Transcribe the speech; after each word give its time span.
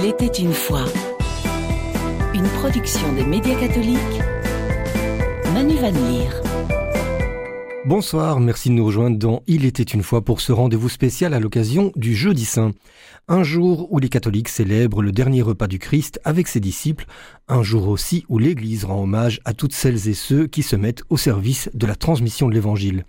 Il 0.00 0.04
était 0.04 0.26
une 0.26 0.52
fois. 0.52 0.84
Une 2.32 2.46
production 2.60 3.12
des 3.14 3.24
médias 3.24 3.58
catholiques. 3.58 3.98
Manu 5.52 5.74
Van 5.74 5.90
Leer. 5.90 6.30
Bonsoir, 7.84 8.38
merci 8.38 8.68
de 8.68 8.74
nous 8.74 8.86
rejoindre 8.86 9.18
dans 9.18 9.42
Il 9.48 9.64
était 9.64 9.82
une 9.82 10.04
fois 10.04 10.24
pour 10.24 10.40
ce 10.40 10.52
rendez-vous 10.52 10.88
spécial 10.88 11.34
à 11.34 11.40
l'occasion 11.40 11.90
du 11.96 12.14
Jeudi 12.14 12.44
Saint. 12.44 12.74
Un 13.26 13.42
jour 13.42 13.92
où 13.92 13.98
les 13.98 14.08
catholiques 14.08 14.50
célèbrent 14.50 15.02
le 15.02 15.10
dernier 15.10 15.42
repas 15.42 15.66
du 15.66 15.80
Christ 15.80 16.20
avec 16.22 16.46
ses 16.46 16.60
disciples, 16.60 17.06
un 17.48 17.64
jour 17.64 17.88
aussi 17.88 18.24
où 18.28 18.38
l'Église 18.38 18.84
rend 18.84 19.02
hommage 19.02 19.40
à 19.44 19.52
toutes 19.52 19.74
celles 19.74 20.08
et 20.08 20.14
ceux 20.14 20.46
qui 20.46 20.62
se 20.62 20.76
mettent 20.76 21.02
au 21.10 21.16
service 21.16 21.70
de 21.74 21.86
la 21.86 21.96
transmission 21.96 22.48
de 22.48 22.54
l'Évangile. 22.54 23.04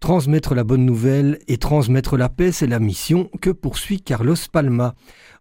Transmettre 0.00 0.54
la 0.54 0.62
bonne 0.62 0.84
nouvelle 0.84 1.38
et 1.48 1.56
transmettre 1.56 2.18
la 2.18 2.28
paix, 2.28 2.52
c'est 2.52 2.66
la 2.66 2.80
mission 2.80 3.30
que 3.40 3.48
poursuit 3.48 4.02
Carlos 4.02 4.36
Palma. 4.52 4.94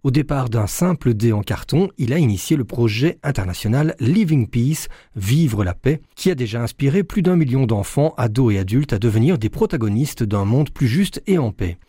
Au 0.06 0.12
départ 0.12 0.50
d'un 0.52 0.68
simple 0.68 1.16
dé 1.16 1.34
en 1.34 1.42
carton, 1.42 1.90
il 1.98 2.14
a 2.14 2.20
initié 2.20 2.56
le 2.56 2.64
projet 2.64 3.18
international 3.24 3.96
Living 4.00 4.46
Peace, 4.48 4.88
Vivre 5.16 5.64
la 5.64 5.74
paix, 5.74 6.00
qui 6.16 6.30
a 6.30 6.36
déjà 6.36 6.62
inspiré 6.62 7.04
plus 7.04 7.24
d'un 7.24 7.36
million 7.36 7.66
d'enfants, 7.66 8.14
ados 8.16 8.54
et 8.54 8.60
adultes 8.60 8.94
à 8.94 9.00
devenir 9.00 9.40
des 9.40 9.50
protagonistes 9.50 10.22
d'un 10.22 10.46
monde 10.46 10.70
plus 10.70 10.86
juste 10.86 11.24
et 11.26 11.40
en 11.40 11.50
paix. 11.50 11.80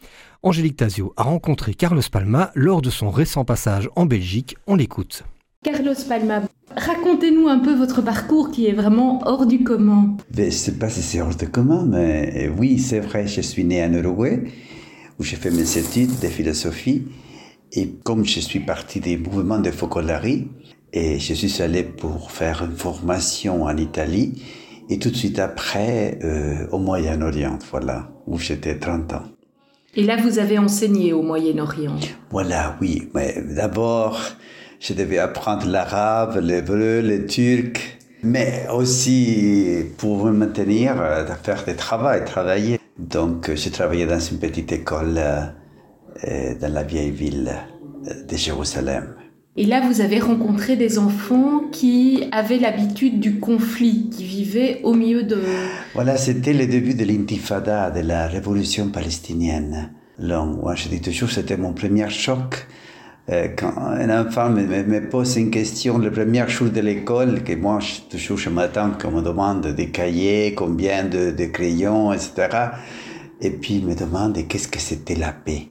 Angélique 0.42 0.76
Tazio 0.76 1.12
a 1.18 1.24
rencontré 1.24 1.74
Carlos 1.74 2.00
Palma 2.10 2.52
lors 2.54 2.80
de 2.80 2.88
son 2.88 3.10
récent 3.10 3.44
passage 3.44 3.90
en 3.96 4.06
Belgique. 4.06 4.56
On 4.66 4.76
l'écoute. 4.76 5.24
Carlos 5.62 5.92
Palma, 6.08 6.44
racontez-nous 6.74 7.48
un 7.48 7.58
peu 7.58 7.74
votre 7.74 8.00
parcours 8.00 8.50
qui 8.50 8.66
est 8.66 8.72
vraiment 8.72 9.28
hors 9.28 9.44
du 9.44 9.62
commun. 9.62 10.16
Ben, 10.34 10.44
je 10.44 10.46
ne 10.46 10.50
sais 10.52 10.78
pas 10.78 10.88
si 10.88 11.02
c'est 11.02 11.20
hors 11.20 11.34
du 11.34 11.50
commun, 11.50 11.84
mais 11.84 12.50
oui, 12.56 12.78
c'est 12.78 13.00
vrai, 13.00 13.26
je 13.26 13.42
suis 13.42 13.64
né 13.64 13.84
en 13.84 13.92
Uruguay, 13.92 14.42
où 15.18 15.22
j'ai 15.22 15.36
fait 15.36 15.50
mes 15.50 15.76
études 15.76 16.18
de 16.18 16.28
philosophie. 16.28 17.02
Et 17.72 17.90
comme 18.04 18.24
je 18.24 18.40
suis 18.40 18.60
parti 18.60 19.00
des 19.00 19.16
mouvements 19.16 19.58
de 19.58 19.70
Focolari, 19.70 20.48
et 20.92 21.18
je 21.18 21.34
suis 21.34 21.62
allé 21.62 21.82
pour 21.82 22.30
faire 22.30 22.64
une 22.64 22.76
formation 22.76 23.64
en 23.64 23.76
Italie, 23.76 24.42
et 24.88 24.98
tout 24.98 25.10
de 25.10 25.16
suite 25.16 25.38
après 25.38 26.18
euh, 26.22 26.66
au 26.70 26.78
Moyen-Orient, 26.78 27.58
voilà, 27.70 28.08
où 28.26 28.38
j'étais 28.38 28.78
30 28.78 29.12
ans. 29.14 29.22
Et 29.94 30.02
là, 30.02 30.16
vous 30.16 30.38
avez 30.38 30.58
enseigné 30.58 31.12
au 31.12 31.22
Moyen-Orient 31.22 31.96
Voilà, 32.30 32.76
oui. 32.80 33.08
Mais 33.14 33.34
d'abord, 33.42 34.20
je 34.78 34.92
devais 34.92 35.18
apprendre 35.18 35.66
l'arabe, 35.66 36.38
l'hébreu, 36.42 37.00
le 37.00 37.26
turc, 37.26 37.98
mais 38.22 38.66
aussi 38.72 39.84
pour 39.96 40.26
me 40.26 40.32
maintenir, 40.32 41.00
euh, 41.00 41.26
faire 41.42 41.64
des 41.64 41.76
travaux, 41.76 42.24
travailler. 42.24 42.78
Donc, 42.98 43.50
j'ai 43.54 43.70
travaillé 43.70 44.06
dans 44.06 44.20
une 44.20 44.38
petite 44.38 44.70
école 44.70 45.14
euh, 45.16 45.40
dans 46.22 46.72
la 46.72 46.82
vieille 46.82 47.10
ville 47.10 47.52
de 48.28 48.36
Jérusalem. 48.36 49.14
Et 49.58 49.64
là, 49.64 49.80
vous 49.80 50.02
avez 50.02 50.20
rencontré 50.20 50.76
des 50.76 50.98
enfants 50.98 51.62
qui 51.72 52.24
avaient 52.30 52.58
l'habitude 52.58 53.20
du 53.20 53.40
conflit, 53.40 54.10
qui 54.10 54.24
vivaient 54.24 54.80
au 54.82 54.92
milieu 54.92 55.22
de... 55.22 55.38
Voilà, 55.94 56.18
c'était 56.18 56.52
le 56.52 56.66
début 56.66 56.92
de 56.92 57.04
l'intifada, 57.04 57.90
de 57.90 58.00
la 58.00 58.26
révolution 58.26 58.90
palestinienne. 58.90 59.92
Donc, 60.18 60.60
moi, 60.60 60.74
je 60.74 60.88
dis 60.88 61.00
toujours, 61.00 61.30
c'était 61.30 61.56
mon 61.56 61.72
premier 61.72 62.10
choc. 62.10 62.66
Euh, 63.30 63.48
quand 63.56 63.72
un 63.78 64.10
enfant 64.20 64.50
me, 64.50 64.62
me, 64.66 65.08
pose 65.08 65.36
une 65.36 65.50
question 65.50 65.96
le 65.96 66.10
premier 66.10 66.46
jour 66.48 66.68
de 66.68 66.80
l'école, 66.80 67.42
que 67.42 67.54
moi, 67.54 67.80
je, 67.80 68.02
toujours, 68.10 68.36
je 68.36 68.50
m'attends 68.50 68.90
qu'on 68.90 69.10
me 69.10 69.22
demande 69.22 69.66
des 69.68 69.88
cahiers, 69.88 70.54
combien 70.54 71.04
de, 71.04 71.30
de 71.30 71.44
crayons, 71.46 72.12
etc. 72.12 72.48
Et 73.40 73.50
puis, 73.50 73.76
il 73.76 73.86
me 73.86 73.94
demande 73.94 74.36
qu'est-ce 74.46 74.68
que 74.68 74.78
c'était 74.78 75.16
la 75.16 75.32
paix? 75.32 75.68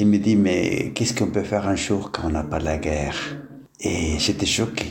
Il 0.00 0.06
me 0.06 0.18
dit, 0.18 0.36
mais 0.36 0.92
qu'est-ce 0.94 1.12
qu'on 1.12 1.26
peut 1.26 1.42
faire 1.42 1.66
un 1.66 1.74
jour 1.74 2.12
quand 2.12 2.28
on 2.28 2.30
n'a 2.30 2.44
pas 2.44 2.60
la 2.60 2.78
guerre? 2.78 3.16
Et 3.80 4.16
j'étais 4.20 4.46
choqué. 4.46 4.86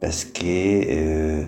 Parce 0.00 0.24
que 0.24 0.40
euh, 0.42 1.44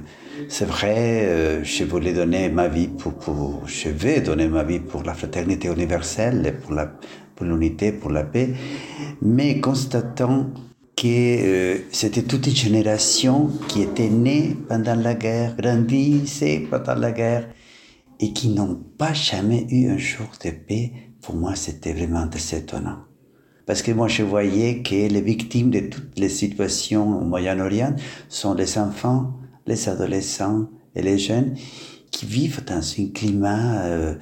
c'est 0.50 0.66
vrai, 0.66 1.24
euh, 1.24 1.64
je 1.64 1.82
voulais 1.84 2.12
donner 2.12 2.50
ma 2.50 2.68
vie 2.68 2.88
pour, 2.88 3.62
je 3.66 3.88
vais 3.88 4.20
donner 4.20 4.48
ma 4.48 4.64
vie 4.64 4.80
pour 4.80 5.02
la 5.02 5.14
fraternité 5.14 5.68
universelle, 5.68 6.56
pour 6.60 7.46
l'unité, 7.46 7.90
pour 7.90 8.10
la 8.10 8.22
paix, 8.22 8.50
mais 9.22 9.60
constatant 9.60 10.50
que 10.94 11.06
euh, 11.06 11.78
c'était 11.90 12.24
toute 12.24 12.46
une 12.48 12.54
génération 12.54 13.50
qui 13.66 13.80
était 13.80 14.10
née 14.10 14.58
pendant 14.68 14.94
la 14.94 15.14
guerre, 15.14 15.56
grandissait 15.56 16.66
pendant 16.70 16.96
la 16.96 17.12
guerre, 17.12 17.48
et 18.20 18.34
qui 18.34 18.50
n'ont 18.50 18.78
pas 18.98 19.14
jamais 19.14 19.66
eu 19.70 19.88
un 19.88 19.96
jour 19.96 20.28
de 20.44 20.50
paix 20.50 20.92
pour 21.24 21.36
moi, 21.36 21.54
c'était 21.54 21.94
vraiment 21.94 22.28
assez 22.32 22.58
étonnant. 22.58 22.98
Parce 23.66 23.80
que 23.80 23.92
moi, 23.92 24.08
je 24.08 24.22
voyais 24.22 24.82
que 24.82 24.94
les 24.94 25.22
victimes 25.22 25.70
de 25.70 25.80
toutes 25.80 26.18
les 26.18 26.28
situations 26.28 27.18
au 27.18 27.24
Moyen-Orient 27.24 27.96
sont 28.28 28.52
les 28.52 28.76
enfants, 28.76 29.32
les 29.66 29.88
adolescents 29.88 30.68
et 30.94 31.00
les 31.00 31.16
jeunes 31.16 31.54
qui 32.10 32.26
vivent 32.26 32.62
dans 32.66 32.82
un 32.82 33.06
climat 33.14 33.84
euh, 33.84 34.14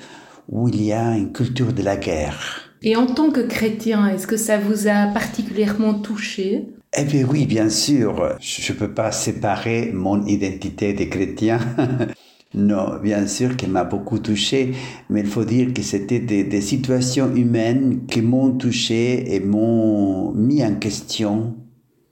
où 0.49 0.69
il 0.69 0.83
y 0.85 0.93
a 0.93 1.17
une 1.17 1.33
culture 1.33 1.73
de 1.73 1.83
la 1.83 1.97
guerre. 1.97 2.71
Et 2.83 2.95
en 2.95 3.07
tant 3.07 3.31
que 3.31 3.41
chrétien, 3.41 4.09
est-ce 4.09 4.29
que 4.29 4.37
ça 4.37 4.59
vous 4.59 4.87
a 4.87 5.07
particulièrement 5.09 5.95
touché? 5.95 6.69
Eh 6.97 7.05
bien 7.05 7.27
oui, 7.29 7.47
bien 7.47 7.69
sûr. 7.69 8.37
Je 8.41 8.73
ne 8.73 8.79
peux 8.79 8.95
pas 8.95 9.11
séparer 9.11 9.91
mon 9.93 10.25
identité 10.27 10.93
de 10.93 11.05
chrétien 11.05 11.59
Non, 12.55 12.99
bien 13.03 13.27
sûr 13.27 13.57
qu'elle 13.57 13.71
m'a 13.71 13.85
beaucoup 13.85 14.19
touché, 14.19 14.75
mais 15.09 15.21
il 15.21 15.27
faut 15.27 15.45
dire 15.45 15.73
que 15.73 15.81
c'était 15.81 16.21
des, 16.21 16.61
situations 16.61 17.35
humaines 17.35 18.05
qui 18.07 18.21
m'ont 18.21 18.53
touché 18.53 19.35
et 19.35 19.41
m'ont 19.41 20.33
mis 20.33 20.63
en 20.63 20.75
question 20.75 21.57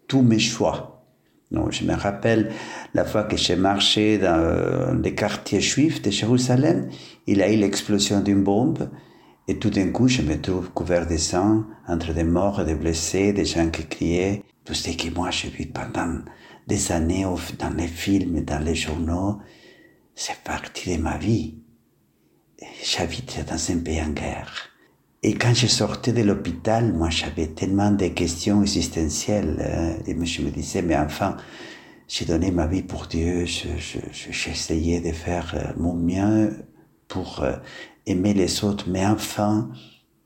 tous 0.09 0.23
mes 0.23 0.39
choix. 0.39 1.05
Non, 1.51 1.71
je 1.71 1.85
me 1.85 1.95
rappelle 1.95 2.53
la 2.95 3.05
fois 3.05 3.25
que 3.25 3.37
j'ai 3.37 3.57
marché 3.57 4.17
dans 4.17 4.99
les 5.03 5.15
quartiers 5.15 5.61
juifs 5.61 6.01
de 6.01 6.11
Jérusalem, 6.11 6.89
il 7.27 7.39
y 7.39 7.43
a 7.43 7.53
eu 7.53 7.57
l'explosion 7.57 8.21
d'une 8.21 8.43
bombe 8.43 8.89
et 9.47 9.59
tout 9.59 9.71
d'un 9.71 9.91
coup 9.91 10.09
je 10.09 10.23
me 10.23 10.41
trouve 10.41 10.71
couvert 10.71 11.07
de 11.07 11.17
sang, 11.17 11.65
entre 11.87 12.15
des 12.15 12.25
morts 12.25 12.63
et 12.63 12.65
des 12.65 12.77
blessés, 12.77 13.33
des 13.33 13.45
gens 13.45 13.69
qui 13.69 13.85
criaient, 13.85 14.43
tout 14.65 14.75
ce 14.75 14.91
que 14.91 15.13
moi 15.13 15.31
j'ai 15.31 15.49
vu 15.49 15.67
pendant 15.67 16.21
des 16.67 16.93
années 16.93 17.27
dans 17.59 17.77
les 17.77 17.89
films, 17.89 18.43
dans 18.43 18.65
les 18.65 18.77
journaux 18.77 19.41
c'est 20.21 20.43
partie 20.45 20.99
de 20.99 21.03
ma 21.03 21.17
vie. 21.17 21.55
J'habitais 22.85 23.43
dans 23.43 23.71
un 23.71 23.79
pays 23.79 24.03
en 24.03 24.11
guerre. 24.11 24.53
Et 25.23 25.33
quand 25.33 25.55
je 25.55 25.67
sortais 25.67 26.13
de 26.13 26.21
l'hôpital, 26.21 26.93
moi 26.93 27.09
j'avais 27.09 27.47
tellement 27.47 27.91
de 27.91 28.07
questions 28.09 28.61
existentielles. 28.61 29.57
Hein, 29.61 30.03
et 30.07 30.27
je 30.27 30.43
me 30.43 30.51
disais, 30.51 30.83
mais 30.83 30.99
enfin, 30.99 31.39
j'ai 32.07 32.27
donné 32.27 32.51
ma 32.51 32.67
vie 32.67 32.83
pour 32.83 33.07
Dieu, 33.07 33.47
j'essayais 33.47 35.01
de 35.01 35.13
faire 35.13 35.55
euh, 35.55 35.73
mon 35.79 35.95
mieux 35.95 36.67
pour 37.09 37.41
euh, 37.43 37.57
aimer 38.05 38.35
les 38.35 38.63
autres, 38.63 38.91
mais 38.91 39.07
enfin, 39.07 39.71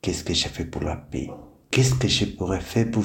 qu'est-ce 0.03 0.25
que 0.25 0.35
j'ai 0.35 0.49
fait 0.49 0.65
pour 0.65 0.83
la 0.83 0.97
paix? 0.97 1.31
Qu'est-ce 1.71 1.95
que 1.95 2.09
je 2.09 2.25
pourrais 2.25 2.61
faire 2.61 2.91
pour, 2.91 3.05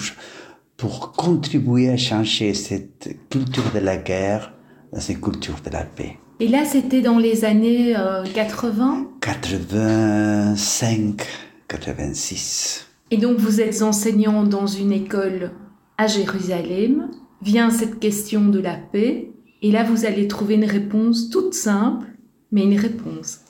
pour 0.75 1.11
contribuer 1.11 1.91
à 1.91 1.97
changer 1.97 2.55
cette 2.55 3.29
culture 3.29 3.71
de 3.75 3.79
la 3.79 3.97
guerre 3.97 4.53
dans 4.91 4.99
une 4.99 5.21
culture 5.21 5.61
de 5.63 5.69
la 5.69 5.83
paix? 5.85 6.17
Et 6.39 6.47
là, 6.47 6.65
c'était 6.65 7.01
dans 7.01 7.17
les 7.17 7.45
années 7.45 7.95
80 8.33 9.07
85, 9.21 11.25
86. 11.67 12.87
Et 13.11 13.17
donc, 13.17 13.37
vous 13.37 13.61
êtes 13.61 13.81
enseignant 13.81 14.43
dans 14.43 14.67
une 14.67 14.91
école 14.91 15.51
à 15.97 16.07
Jérusalem. 16.07 17.09
Vient 17.41 17.69
cette 17.69 17.99
question 17.99 18.45
de 18.45 18.59
la 18.59 18.75
paix. 18.75 19.31
Et 19.61 19.71
là, 19.71 19.83
vous 19.83 20.05
allez 20.05 20.27
trouver 20.27 20.55
une 20.55 20.65
réponse 20.65 21.29
toute 21.29 21.53
simple, 21.53 22.07
mais 22.51 22.63
une 22.63 22.79
réponse. 22.79 23.41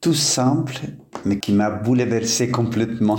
Tout 0.00 0.14
simple, 0.14 0.78
mais 1.24 1.38
qui 1.38 1.52
m'a 1.52 1.70
bouleversé 1.70 2.50
complètement. 2.50 3.18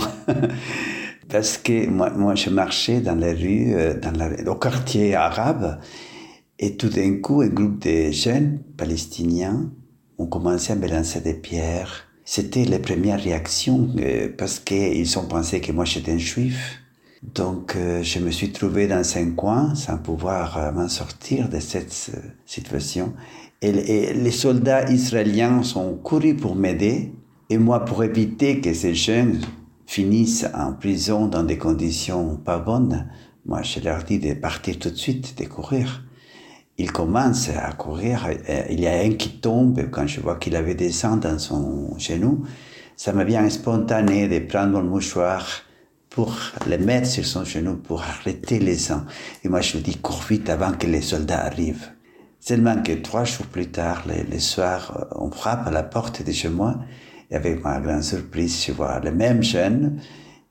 Parce 1.28 1.58
que 1.58 1.88
moi, 1.88 2.10
moi, 2.10 2.34
je 2.34 2.50
marchais 2.50 3.00
dans 3.00 3.14
les 3.14 3.32
rues, 3.32 3.74
euh, 3.74 3.94
dans 4.00 4.12
la, 4.12 4.50
au 4.50 4.56
quartier 4.56 5.14
arabe, 5.14 5.78
et 6.62 6.76
tout 6.76 6.90
d'un 6.90 7.14
coup, 7.16 7.40
un 7.40 7.48
groupe 7.48 7.78
de 7.82 8.10
jeunes 8.10 8.58
palestiniens 8.76 9.70
ont 10.18 10.26
commencé 10.26 10.74
à 10.74 10.76
me 10.76 10.86
lancer 10.86 11.22
des 11.22 11.32
pierres. 11.32 12.06
C'était 12.26 12.66
les 12.66 12.78
premières 12.78 13.18
réactions 13.18 13.88
euh, 13.98 14.28
parce 14.36 14.60
qu'ils 14.60 15.18
ont 15.18 15.24
pensé 15.24 15.62
que 15.62 15.72
moi 15.72 15.86
j'étais 15.86 16.12
un 16.12 16.18
juif. 16.18 16.82
Donc 17.22 17.76
euh, 17.76 18.02
je 18.02 18.18
me 18.18 18.30
suis 18.30 18.52
trouvé 18.52 18.86
dans 18.86 19.02
un 19.16 19.30
coin 19.30 19.74
sans 19.74 19.96
pouvoir 19.96 20.58
euh, 20.58 20.70
m'en 20.72 20.88
sortir 20.88 21.48
de 21.48 21.60
cette 21.60 22.12
situation. 22.44 23.14
Et, 23.62 23.70
et, 23.70 24.12
les 24.12 24.30
soldats 24.30 24.90
israéliens 24.90 25.62
sont 25.62 25.94
courus 25.94 26.36
pour 26.36 26.56
m'aider. 26.56 27.14
Et 27.48 27.56
moi, 27.56 27.86
pour 27.86 28.04
éviter 28.04 28.60
que 28.60 28.74
ces 28.74 28.94
jeunes 28.94 29.40
finissent 29.86 30.46
en 30.54 30.74
prison 30.74 31.26
dans 31.26 31.42
des 31.42 31.56
conditions 31.56 32.36
pas 32.36 32.58
bonnes, 32.58 33.10
moi 33.46 33.62
je 33.62 33.80
leur 33.80 34.04
dis 34.04 34.18
de 34.18 34.34
partir 34.34 34.78
tout 34.78 34.90
de 34.90 34.96
suite, 34.96 35.38
de 35.38 35.46
courir 35.46 36.04
il 36.80 36.92
commence 36.92 37.50
à 37.50 37.72
courir. 37.72 38.28
Il 38.70 38.80
y 38.80 38.86
a 38.86 39.00
un 39.00 39.10
qui 39.10 39.38
tombe. 39.38 39.90
Quand 39.90 40.06
je 40.06 40.20
vois 40.20 40.36
qu'il 40.36 40.56
avait 40.56 40.74
des 40.74 40.90
sang 40.90 41.18
dans 41.18 41.38
son 41.38 41.98
genou, 41.98 42.44
ça 42.96 43.12
me 43.12 43.22
vient 43.22 43.48
spontané 43.50 44.28
de 44.28 44.38
prendre 44.38 44.72
mon 44.72 44.82
mouchoir 44.82 45.46
pour 46.08 46.34
les 46.66 46.78
mettre 46.78 47.06
sur 47.06 47.26
son 47.26 47.44
genou, 47.44 47.76
pour 47.76 48.00
arrêter 48.02 48.58
les 48.58 48.76
sang. 48.76 49.02
Et 49.44 49.48
moi, 49.50 49.60
je 49.60 49.74
lui 49.74 49.82
dis, 49.82 49.96
cours 49.98 50.24
vite 50.26 50.48
avant 50.48 50.72
que 50.72 50.86
les 50.86 51.02
soldats 51.02 51.44
arrivent. 51.44 51.90
Seulement 52.40 52.82
que 52.82 52.92
trois 52.92 53.24
jours 53.24 53.46
plus 53.46 53.70
tard, 53.70 54.04
le, 54.06 54.38
soir, 54.38 55.06
on 55.16 55.30
frappe 55.30 55.66
à 55.66 55.70
la 55.70 55.82
porte 55.82 56.24
de 56.24 56.32
chez 56.32 56.48
moi, 56.48 56.76
et 57.30 57.36
avec 57.36 57.62
ma 57.62 57.78
grande 57.80 58.02
surprise, 58.02 58.64
je 58.66 58.72
vois 58.72 58.98
le 59.00 59.12
même 59.12 59.42
jeune 59.42 60.00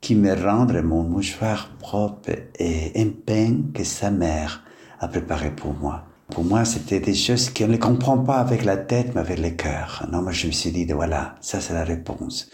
qui 0.00 0.14
me 0.14 0.32
rend 0.32 0.66
mon 0.84 1.02
mouchoir 1.02 1.70
propre 1.80 2.30
et 2.58 2.92
un 2.94 3.08
pain 3.26 3.56
que 3.74 3.82
sa 3.82 4.12
mère 4.12 4.62
a 5.00 5.08
préparé 5.08 5.50
pour 5.50 5.74
moi. 5.74 6.06
Pour 6.30 6.44
moi, 6.44 6.64
c'était 6.64 7.00
des 7.00 7.14
choses 7.14 7.50
qu'on 7.50 7.68
ne 7.68 7.76
comprend 7.76 8.18
pas 8.18 8.38
avec 8.38 8.64
la 8.64 8.76
tête, 8.76 9.14
mais 9.14 9.20
avec 9.20 9.38
le 9.40 9.50
cœur. 9.50 10.06
Non, 10.12 10.22
moi, 10.22 10.32
je 10.32 10.46
me 10.46 10.52
suis 10.52 10.70
dit, 10.70 10.84
voilà, 10.86 11.34
ça, 11.40 11.60
c'est 11.60 11.74
la 11.74 11.84
réponse. 11.84 12.48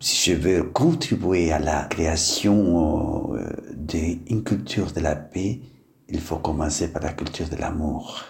Si 0.00 0.30
je 0.30 0.36
veux 0.36 0.62
contribuer 0.64 1.52
à 1.52 1.60
la 1.60 1.84
création 1.84 3.34
euh, 3.34 3.48
d'une 3.76 4.42
culture 4.42 4.90
de 4.92 5.00
la 5.00 5.14
paix, 5.14 5.60
il 6.08 6.20
faut 6.20 6.38
commencer 6.38 6.92
par 6.92 7.02
la 7.02 7.12
culture 7.12 7.48
de 7.48 7.56
l'amour. 7.56 8.22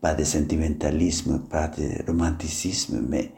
Pas 0.00 0.14
de 0.14 0.24
sentimentalisme, 0.24 1.40
pas 1.50 1.68
de 1.68 2.06
romanticisme, 2.06 3.02
mais 3.08 3.32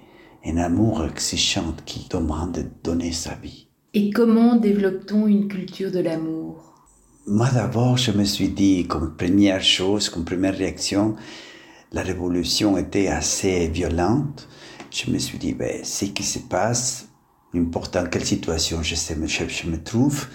un 0.44 0.56
amour 0.56 1.04
exigeant 1.04 1.74
qui 1.84 2.08
demande 2.10 2.52
de 2.52 2.64
donner 2.82 3.12
sa 3.12 3.34
vie. 3.34 3.68
Et 3.94 4.10
comment 4.10 4.56
développe-t-on 4.56 5.28
une 5.28 5.48
culture 5.48 5.92
de 5.92 6.00
l'amour? 6.00 6.75
Moi 7.28 7.50
d'abord, 7.50 7.96
je 7.96 8.12
me 8.12 8.22
suis 8.22 8.50
dit, 8.50 8.86
comme 8.86 9.16
première 9.16 9.60
chose, 9.60 10.08
comme 10.08 10.24
première 10.24 10.56
réaction, 10.56 11.16
la 11.90 12.02
révolution 12.02 12.78
était 12.78 13.08
assez 13.08 13.66
violente. 13.66 14.48
Je 14.92 15.10
me 15.10 15.18
suis 15.18 15.36
dit, 15.36 15.52
ben, 15.52 15.84
ce 15.84 16.04
qui 16.04 16.22
se 16.22 16.38
passe, 16.38 17.08
n'importe 17.52 17.94
dans 17.94 18.08
quelle 18.08 18.24
situation 18.24 18.80
je, 18.80 18.94
sais, 18.94 19.16
je 19.26 19.68
me 19.68 19.82
trouve, 19.82 20.28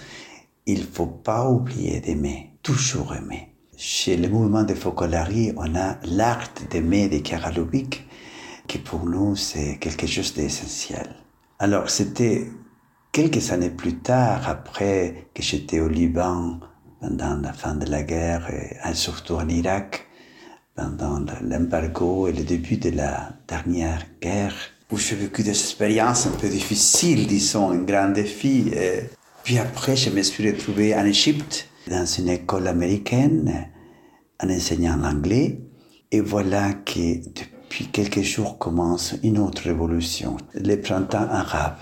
il 0.66 0.84
faut 0.84 1.06
pas 1.06 1.48
oublier 1.48 2.00
d'aimer, 2.00 2.58
toujours 2.62 3.14
aimer. 3.14 3.54
Chez 3.74 4.18
le 4.18 4.28
mouvement 4.28 4.62
de 4.62 4.74
Focolari, 4.74 5.52
on 5.56 5.74
a 5.74 5.96
l'art 6.04 6.50
d'aimer 6.68 7.08
de 7.08 7.20
Karalovic, 7.20 8.06
qui 8.68 8.76
pour 8.76 9.06
nous, 9.06 9.34
c'est 9.34 9.78
quelque 9.78 10.06
chose 10.06 10.34
d'essentiel. 10.34 11.08
Alors, 11.58 11.88
c'était 11.88 12.50
quelques 13.12 13.50
années 13.50 13.70
plus 13.70 13.96
tard, 13.96 14.46
après 14.46 15.30
que 15.32 15.42
j'étais 15.42 15.80
au 15.80 15.88
Liban, 15.88 16.60
pendant 17.02 17.34
la 17.34 17.52
fin 17.52 17.74
de 17.74 17.90
la 17.90 18.04
guerre, 18.04 18.48
et 18.48 18.94
surtout 18.94 19.34
en 19.34 19.48
Irak, 19.48 20.06
pendant 20.76 21.18
l'embargo 21.42 22.28
et 22.28 22.32
le 22.32 22.44
début 22.44 22.76
de 22.76 22.90
la 22.90 23.30
dernière 23.48 24.06
guerre, 24.20 24.54
où 24.90 24.96
j'ai 24.98 25.16
vécu 25.16 25.42
des 25.42 25.50
expériences 25.50 26.26
un 26.28 26.30
peu 26.30 26.48
difficiles, 26.48 27.26
disons, 27.26 27.70
un 27.70 27.78
grand 27.78 28.10
défi. 28.10 28.68
Et 28.72 29.00
puis 29.42 29.58
après, 29.58 29.96
je 29.96 30.10
me 30.10 30.22
suis 30.22 30.48
retrouvé 30.48 30.94
en 30.94 31.04
Égypte, 31.04 31.68
dans 31.88 32.06
une 32.06 32.28
école 32.28 32.68
américaine, 32.68 33.68
en 34.40 34.48
enseignant 34.48 34.96
l'anglais. 34.96 35.58
Et 36.12 36.20
voilà 36.20 36.72
que 36.72 37.16
depuis 37.26 37.86
quelques 37.86 38.22
jours 38.22 38.58
commence 38.58 39.16
une 39.24 39.38
autre 39.38 39.62
révolution, 39.64 40.36
le 40.54 40.76
printemps 40.76 41.28
arabe. 41.28 41.78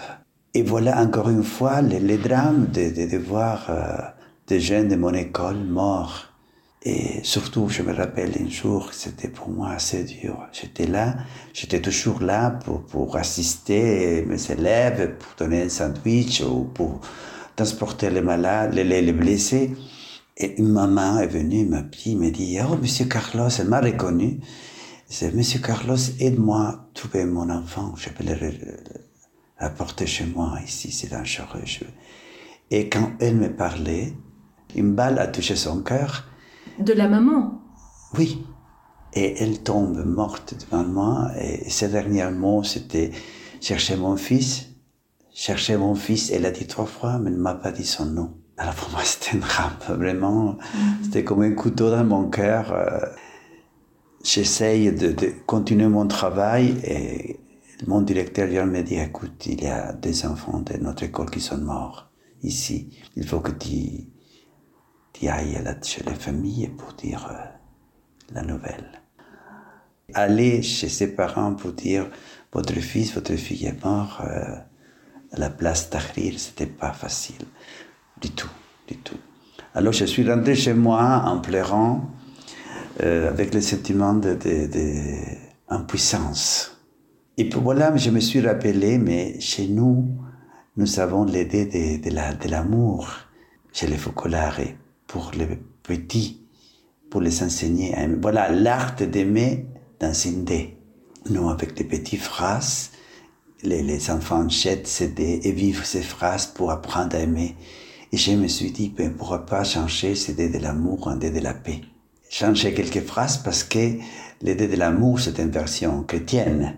Et 0.55 0.63
voilà 0.63 0.99
encore 0.99 1.29
une 1.29 1.45
fois 1.45 1.83
le, 1.83 2.17
drame 2.17 2.69
de, 2.73 3.07
de, 3.07 3.19
voir 3.19 3.67
euh, 3.69 4.20
des 4.51 4.61
jeunes 4.61 4.89
de 4.89 4.97
mon 4.97 5.15
école 5.15 5.63
morts 5.65 6.27
et 6.83 7.23
surtout, 7.23 7.69
je 7.69 7.83
me 7.83 7.93
rappelle 7.93 8.33
un 8.45 8.49
jour, 8.49 8.93
c'était 8.93 9.29
pour 9.29 9.49
moi 9.49 9.71
assez 9.71 10.03
dur. 10.03 10.49
J'étais 10.51 10.87
là, 10.87 11.19
j'étais 11.53 11.81
toujours 11.81 12.21
là 12.21 12.51
pour, 12.51 12.83
pour 12.83 13.17
assister 13.17 14.25
mes 14.27 14.51
élèves, 14.51 15.17
pour 15.19 15.35
donner 15.39 15.63
un 15.63 15.69
sandwich 15.69 16.41
ou 16.41 16.65
pour 16.65 17.01
transporter 17.55 18.11
les 18.11 18.23
malades, 18.23 18.75
les, 18.75 18.85
les 19.03 19.13
blessés. 19.13 19.77
Et 20.37 20.59
une 20.59 20.73
maman 20.73 21.21
est 21.21 21.29
venue, 21.29 21.67
m'a 21.67 21.83
dit, 21.83 22.17
me 22.17 22.31
dit, 22.31 22.59
oh, 22.67 22.77
monsieur 22.77 23.05
Carlos, 23.05 23.51
elle 23.57 23.69
m'a 23.69 23.81
reconnu. 23.81 24.41
C'est, 25.07 25.33
monsieur 25.33 25.61
Carlos, 25.61 25.97
aide-moi 26.19 26.61
à 26.61 26.89
trouver 26.95 27.25
mon 27.25 27.51
enfant. 27.51 27.95
Je 27.97 28.09
peux 28.09 28.25
le 28.25 28.35
chez 30.07 30.25
moi, 30.25 30.59
ici, 30.67 30.91
c'est 30.91 31.11
dangereux. 31.11 31.63
Et 32.71 32.89
quand 32.89 33.13
elle 33.21 33.37
me 33.37 33.55
parlait, 33.55 34.15
une 34.75 34.95
balle 34.95 35.19
a 35.19 35.27
touché 35.27 35.57
son 35.57 35.83
cœur 35.83 36.25
de 36.81 36.93
la 36.93 37.09
maman 37.09 37.61
Oui. 38.17 38.45
Et 39.13 39.43
elle 39.43 39.63
tombe 39.63 40.05
morte 40.05 40.55
devant 40.59 40.85
moi. 40.85 41.31
Et 41.39 41.69
ses 41.69 41.89
derniers 41.89 42.31
mots, 42.31 42.63
c'était 42.63 43.11
chercher 43.61 43.97
mon 43.97 44.17
fils, 44.17 44.69
chercher 45.33 45.77
mon 45.77 45.95
fils. 45.95 46.31
Elle 46.31 46.47
a 46.47 46.51
dit 46.51 46.67
trois 46.67 46.87
fois, 46.87 47.19
mais 47.19 47.31
ne 47.31 47.37
m'a 47.37 47.55
pas 47.55 47.73
dit 47.73 47.85
son 47.85 48.07
nom. 48.07 48.35
Alors 48.57 48.75
pour 48.75 48.91
moi, 48.91 49.01
c'était 49.05 49.37
une 49.37 49.41
drame, 49.41 49.77
vraiment. 49.89 50.53
Mm-hmm. 50.53 51.05
C'était 51.05 51.25
comme 51.25 51.43
un 51.43 51.53
couteau 51.53 51.91
dans 51.91 52.05
mon 52.05 52.29
cœur. 52.31 52.73
Euh, 52.73 53.01
j'essaye 54.25 54.93
de, 54.93 55.13
de, 55.13 55.33
continuer 55.47 55.89
mon 55.89 56.07
travail 56.07 56.77
et 56.85 57.41
mon 57.87 58.03
directeur 58.03 58.47
vient 58.47 58.67
me 58.67 58.83
dire, 58.83 59.03
écoute, 59.03 59.47
il 59.47 59.63
y 59.63 59.67
a 59.67 59.93
des 59.93 60.25
enfants 60.25 60.61
de 60.61 60.77
notre 60.77 61.03
école 61.03 61.31
qui 61.31 61.41
sont 61.41 61.59
morts 61.59 62.11
ici. 62.43 62.97
Il 63.17 63.27
faut 63.27 63.41
que 63.41 63.53
tu 63.53 64.09
qui 65.21 65.29
aille 65.29 65.63
chez 65.83 66.03
les 66.05 66.15
familles 66.15 66.69
pour 66.79 66.95
dire 66.95 67.29
euh, 67.31 67.35
la 68.33 68.41
nouvelle. 68.41 69.03
Aller 70.15 70.63
chez 70.63 70.89
ses 70.89 71.15
parents 71.15 71.53
pour 71.53 71.75
dire 71.75 72.09
votre 72.51 72.73
fils, 72.73 73.15
votre 73.15 73.37
fille 73.37 73.67
est 73.67 73.85
mort 73.85 74.23
euh, 74.23 74.57
à 75.33 75.39
la 75.39 75.51
place 75.51 75.91
Tahrir, 75.91 76.41
c'était 76.41 76.65
pas 76.65 76.93
facile 76.93 77.45
du 78.19 78.31
tout, 78.31 78.49
du 78.89 78.97
tout. 78.97 79.19
Alors 79.75 79.93
je 79.93 80.07
suis 80.07 80.27
rentré 80.27 80.55
chez 80.55 80.73
moi 80.73 81.25
en 81.27 81.41
pleurant, 81.41 82.09
euh, 83.03 83.29
avec 83.29 83.53
le 83.53 83.61
sentiment 83.61 84.15
d'impuissance. 84.15 86.81
De, 87.37 87.43
de, 87.43 87.45
Et 87.45 87.51
puis 87.51 87.61
voilà, 87.61 87.95
je 87.95 88.09
me 88.09 88.21
suis 88.21 88.41
rappelé, 88.41 88.97
mais 88.97 89.39
chez 89.39 89.69
nous, 89.69 90.09
nous 90.79 90.99
avons 90.99 91.27
l'idée 91.27 91.99
de, 91.99 92.51
l'amour 92.51 93.11
chez 93.71 93.87
les 93.87 93.99
Focolare 93.99 94.61
pour 95.11 95.33
les 95.37 95.59
petits, 95.83 96.47
pour 97.11 97.21
les 97.21 97.43
enseigner. 97.43 97.97
Voilà 98.23 98.49
l'art 98.49 98.95
d'aimer 98.95 99.67
dans 99.99 100.13
une 100.13 100.45
dé. 100.45 100.79
Nous, 101.29 101.51
avec 101.51 101.75
des 101.75 101.83
petites 101.85 102.21
phrases, 102.21 102.93
les, 103.65 103.83
les 103.83 104.11
enfants 104.11 104.49
jettent 104.49 104.87
ces 104.87 105.09
dés 105.09 105.41
et 105.43 105.51
vivent 105.51 105.85
ces 105.85 106.01
phrases 106.03 106.47
pour 106.47 106.71
apprendre 106.71 107.17
à 107.17 107.19
aimer. 107.19 107.57
Et 108.13 108.17
je 108.17 108.31
me 108.33 108.47
suis 108.47 108.71
dit, 108.71 108.89
ben, 108.97 109.13
pourquoi 109.13 109.45
pas 109.47 109.65
changer 109.65 110.15
ces 110.15 110.35
dés 110.35 110.49
de 110.49 110.59
l'amour 110.59 111.09
en 111.09 111.17
dés 111.17 111.31
de 111.31 111.41
la 111.41 111.55
paix? 111.55 111.81
Changer 112.31 112.73
quelques 112.73 113.05
phrases 113.05 113.39
parce 113.39 113.65
que 113.65 113.99
les 114.43 114.55
dés 114.55 114.69
de 114.69 114.77
l'amour, 114.77 115.19
c'est 115.19 115.41
une 115.41 115.51
version 115.51 116.05
chrétienne. 116.05 116.77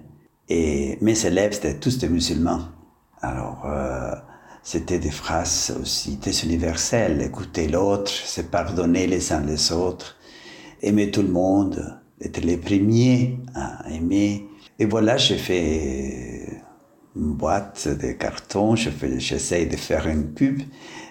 Et 0.49 0.97
mes 1.03 1.27
élèves, 1.27 1.53
c'était 1.53 1.79
tous 1.79 1.99
des 1.99 2.09
musulmans. 2.09 2.63
Alors, 3.21 3.67
euh, 3.67 4.15
c'était 4.63 4.99
des 4.99 5.11
phrases 5.11 5.77
aussi 5.81 6.19
très 6.19 6.39
universelles. 6.45 7.21
Écouter 7.23 7.69
l'autre, 7.69 8.11
se 8.11 8.41
pardonner 8.41 9.07
les 9.07 9.33
uns 9.33 9.45
les 9.45 9.73
autres, 9.73 10.17
aimer 10.83 11.11
tout 11.11 11.23
le 11.23 11.29
monde, 11.29 12.01
être 12.21 12.41
les 12.41 12.57
premiers 12.57 13.39
à 13.55 13.91
aimer. 13.91 14.47
Et 14.79 14.85
voilà, 14.85 15.17
j'ai 15.17 15.37
fait 15.37 16.63
une 17.17 17.35
boîte 17.35 17.89
de 17.89 18.13
carton, 18.13 18.75
j'essaye 18.77 19.67
de 19.67 19.77
faire 19.77 20.07
une 20.07 20.33
pub. 20.33 20.63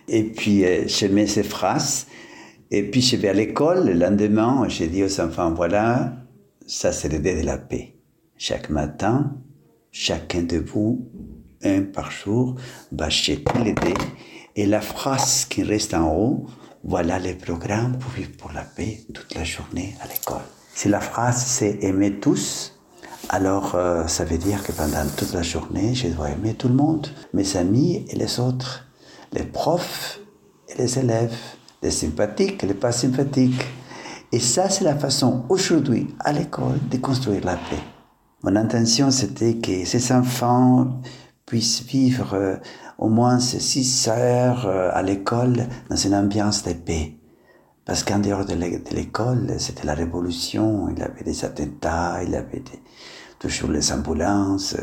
Et 0.07 0.23
puis, 0.23 0.65
euh, 0.65 0.87
je 0.87 1.05
mets 1.07 1.27
ces 1.27 1.43
phrases. 1.43 2.07
Et 2.71 2.83
puis, 2.83 3.01
je 3.01 3.17
vais 3.17 3.29
à 3.29 3.33
l'école. 3.33 3.85
Le 3.85 3.93
lendemain, 3.93 4.65
j'ai 4.67 4.87
dit 4.87 5.03
aux 5.03 5.21
enfants, 5.21 5.53
voilà, 5.53 6.13
ça 6.65 6.91
c'est 6.91 7.09
l'idée 7.09 7.39
de 7.39 7.45
la 7.45 7.57
paix. 7.57 7.95
Chaque 8.37 8.69
matin, 8.69 9.37
chacun 9.91 10.41
de 10.41 10.57
vous 10.57 11.07
un 11.63 11.83
par 11.83 12.11
jour, 12.11 12.55
les 12.91 13.73
dés 13.73 13.93
et 14.55 14.65
la 14.65 14.81
phrase 14.81 15.45
qui 15.45 15.63
reste 15.63 15.93
en 15.93 16.13
haut, 16.13 16.45
voilà 16.83 17.19
le 17.19 17.35
programme 17.35 17.97
pour 17.97 18.11
vivre 18.11 18.31
pour 18.37 18.51
la 18.51 18.63
paix 18.63 19.01
toute 19.13 19.35
la 19.35 19.43
journée 19.43 19.95
à 20.01 20.07
l'école. 20.07 20.41
Si 20.73 20.89
la 20.89 20.99
phrase 20.99 21.43
c'est 21.45 21.83
aimer 21.83 22.19
tous, 22.19 22.73
alors 23.29 23.75
euh, 23.75 24.07
ça 24.07 24.25
veut 24.25 24.37
dire 24.37 24.63
que 24.63 24.71
pendant 24.71 25.05
toute 25.15 25.33
la 25.33 25.43
journée, 25.43 25.93
je 25.93 26.07
dois 26.07 26.31
aimer 26.31 26.53
tout 26.53 26.67
le 26.67 26.73
monde, 26.73 27.07
mes 27.33 27.55
amis 27.55 28.05
et 28.09 28.15
les 28.15 28.39
autres, 28.39 28.87
les 29.31 29.43
profs 29.43 30.19
et 30.67 30.77
les 30.77 30.99
élèves, 30.99 31.35
les 31.81 31.91
sympathiques 31.91 32.63
et 32.63 32.67
les 32.67 32.73
pas 32.73 32.91
sympathiques. 32.91 33.65
Et 34.31 34.39
ça, 34.39 34.69
c'est 34.69 34.83
la 34.83 34.95
façon 34.95 35.45
aujourd'hui 35.49 36.07
à 36.19 36.31
l'école 36.31 36.79
de 36.89 36.97
construire 36.97 37.43
la 37.45 37.55
paix. 37.55 37.83
Mon 38.43 38.55
intention, 38.55 39.11
c'était 39.11 39.55
que 39.55 39.85
ces 39.85 40.11
enfants 40.11 41.01
puissent 41.51 41.83
vivre 41.83 42.33
euh, 42.33 42.55
au 42.97 43.09
moins 43.09 43.37
six 43.41 44.07
heures 44.07 44.65
euh, 44.67 44.89
à 44.93 45.03
l'école 45.03 45.67
dans 45.89 45.97
une 45.97 46.15
ambiance 46.15 46.63
de 46.63 46.71
paix. 46.71 47.15
Parce 47.83 48.05
qu'en 48.05 48.19
dehors 48.19 48.45
de 48.45 48.53
l'école, 48.53 49.55
c'était 49.57 49.85
la 49.85 49.93
révolution, 49.93 50.87
il 50.87 50.99
y 50.99 51.01
avait 51.01 51.25
des 51.25 51.43
attentats, 51.43 52.23
il 52.23 52.29
y 52.29 52.35
avait 52.37 52.63
toujours 53.37 53.69
les 53.69 53.91
ambulances. 53.91 54.77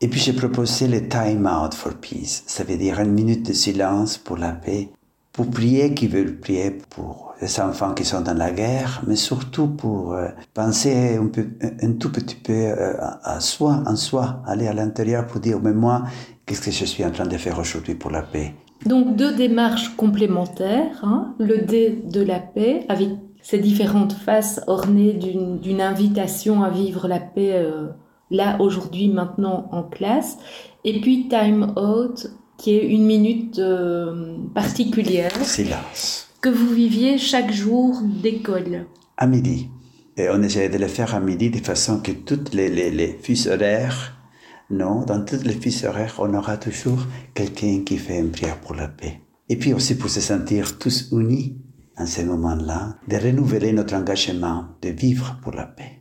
Et 0.00 0.08
puis 0.08 0.18
j'ai 0.18 0.32
proposé 0.32 0.88
le 0.88 1.08
time 1.08 1.46
out 1.46 1.72
for 1.72 1.94
peace, 1.94 2.42
ça 2.48 2.64
veut 2.64 2.76
dire 2.76 2.98
une 2.98 3.12
minute 3.12 3.46
de 3.46 3.52
silence 3.52 4.18
pour 4.18 4.38
la 4.38 4.50
paix 4.50 4.88
pour 5.32 5.48
prier, 5.48 5.94
qui 5.94 6.08
veulent 6.08 6.40
prier 6.40 6.72
pour 6.72 7.27
les 7.40 7.60
enfants 7.60 7.94
qui 7.94 8.04
sont 8.04 8.20
dans 8.20 8.36
la 8.36 8.50
guerre, 8.50 9.02
mais 9.06 9.16
surtout 9.16 9.68
pour 9.68 10.12
euh, 10.12 10.28
penser 10.54 11.16
un, 11.16 11.26
peu, 11.26 11.46
un, 11.82 11.92
tout 11.92 12.10
petit 12.10 12.34
peu 12.34 12.52
euh, 12.52 12.94
à 13.22 13.40
soi, 13.40 13.82
en 13.86 13.96
soi, 13.96 14.42
aller 14.46 14.66
à 14.66 14.72
l'intérieur 14.72 15.26
pour 15.26 15.40
dire, 15.40 15.60
mais 15.62 15.72
moi, 15.72 16.04
qu'est-ce 16.46 16.62
que 16.62 16.70
je 16.70 16.84
suis 16.84 17.04
en 17.04 17.10
train 17.10 17.26
de 17.26 17.36
faire 17.36 17.58
aujourd'hui 17.58 17.94
pour 17.94 18.10
la 18.10 18.22
paix? 18.22 18.54
Donc 18.86 19.16
deux 19.16 19.34
démarches 19.34 19.96
complémentaires, 19.96 21.00
hein. 21.02 21.34
le 21.38 21.58
dé 21.58 22.02
de 22.04 22.22
la 22.22 22.38
paix, 22.38 22.84
avec 22.88 23.10
ses 23.42 23.58
différentes 23.58 24.12
faces 24.12 24.60
ornées 24.66 25.14
d'une 25.14 25.80
invitation 25.80 26.62
à 26.62 26.70
vivre 26.70 27.08
la 27.08 27.20
paix 27.20 27.52
euh, 27.54 27.88
là, 28.30 28.56
aujourd'hui, 28.60 29.08
maintenant, 29.08 29.68
en 29.72 29.82
classe, 29.82 30.38
et 30.84 31.00
puis 31.00 31.28
Time 31.28 31.72
Out, 31.76 32.28
qui 32.56 32.72
est 32.72 32.86
une 32.86 33.06
minute 33.06 33.60
particulière. 34.52 35.30
Silence 35.44 36.27
que 36.40 36.48
vous 36.48 36.72
viviez 36.72 37.18
chaque 37.18 37.52
jour 37.52 38.00
d'école 38.02 38.86
À 39.16 39.26
midi. 39.26 39.68
Et 40.16 40.28
on 40.30 40.42
essayait 40.42 40.68
de 40.68 40.78
le 40.78 40.88
faire 40.88 41.14
à 41.14 41.20
midi 41.20 41.50
de 41.50 41.58
façon 41.58 42.00
que 42.00 42.12
toutes 42.12 42.54
les, 42.54 42.68
les, 42.68 42.90
les 42.90 43.48
horaires, 43.48 44.16
non, 44.70 45.04
dans 45.04 45.24
toutes 45.24 45.44
les 45.44 45.54
fiches 45.54 45.84
horaires, 45.84 46.14
on 46.18 46.34
aura 46.34 46.56
toujours 46.56 47.00
quelqu'un 47.34 47.82
qui 47.84 47.96
fait 47.96 48.18
une 48.18 48.30
prière 48.30 48.60
pour 48.60 48.74
la 48.74 48.88
paix. 48.88 49.20
Et 49.48 49.56
puis 49.56 49.72
aussi 49.72 49.96
pour 49.96 50.10
se 50.10 50.20
sentir 50.20 50.78
tous 50.78 51.08
unis 51.12 51.56
en 51.96 52.06
ce 52.06 52.22
moment-là, 52.22 52.96
de 53.08 53.16
renouveler 53.16 53.72
notre 53.72 53.94
engagement 53.94 54.66
de 54.82 54.90
vivre 54.90 55.38
pour 55.42 55.52
la 55.52 55.64
paix. 55.64 56.00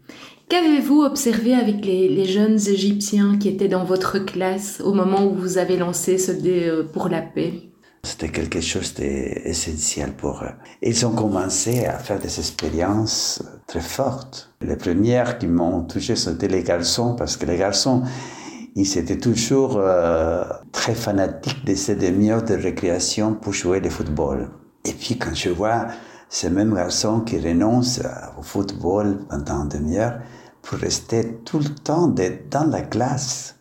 Qu'avez-vous 0.50 1.02
observé 1.02 1.54
avec 1.56 1.84
les, 1.84 2.08
les, 2.08 2.26
jeunes 2.26 2.60
Égyptiens 2.60 3.38
qui 3.38 3.50
étaient 3.50 3.68
dans 3.68 3.84
votre 3.84 4.20
classe 4.20 4.82
au 4.82 4.94
moment 4.94 5.26
où 5.26 5.36
vous 5.36 5.58
avez 5.58 5.76
lancé 5.76 6.18
ce 6.18 6.32
dé 6.32 6.68
euh, 6.68 6.84
pour 6.84 7.10
la 7.10 7.22
paix? 7.22 7.67
C'était 8.04 8.30
quelque 8.30 8.62
chose 8.62 8.94
d'essentiel 8.94 10.14
pour 10.14 10.44
eux. 10.44 10.54
Ils 10.82 11.06
ont 11.06 11.12
commencé 11.12 11.86
à 11.86 11.98
faire 11.98 12.20
des 12.20 12.40
expériences 12.40 13.44
très 13.68 13.82
fortes. 13.82 14.54
Les 14.62 14.78
premières 14.78 15.38
qui 15.38 15.48
m'ont 15.48 15.84
touché, 15.84 16.16
c'était 16.16 16.48
les 16.48 16.64
garçons, 16.64 17.16
parce 17.16 17.38
que 17.38 17.46
les 17.46 17.58
garçons, 17.58 18.04
ils 18.76 18.98
étaient 18.98 19.18
toujours 19.18 19.78
euh, 19.78 20.44
très 20.72 20.96
fanatiques 20.96 21.66
de 21.66 21.76
ces 21.76 21.96
demi-heures 21.96 22.44
de 22.44 22.54
récréation 22.54 23.34
pour 23.34 23.54
jouer 23.54 23.80
le 23.80 23.90
football. 23.90 24.50
Et 24.86 24.94
puis 24.94 25.18
quand 25.18 25.34
je 25.34 25.50
vois 25.50 25.88
ces 26.30 26.50
mêmes 26.50 26.74
garçons 26.74 27.22
qui 27.22 27.40
renoncent 27.40 28.02
au 28.38 28.44
football 28.44 29.26
pendant 29.30 29.64
une 29.64 29.70
demi-heure 29.70 30.20
pour 30.62 30.78
rester 30.80 31.40
tout 31.44 31.60
le 31.60 31.70
temps 31.70 32.08
dans 32.08 32.70
la 32.70 32.82
classe, 32.82 33.57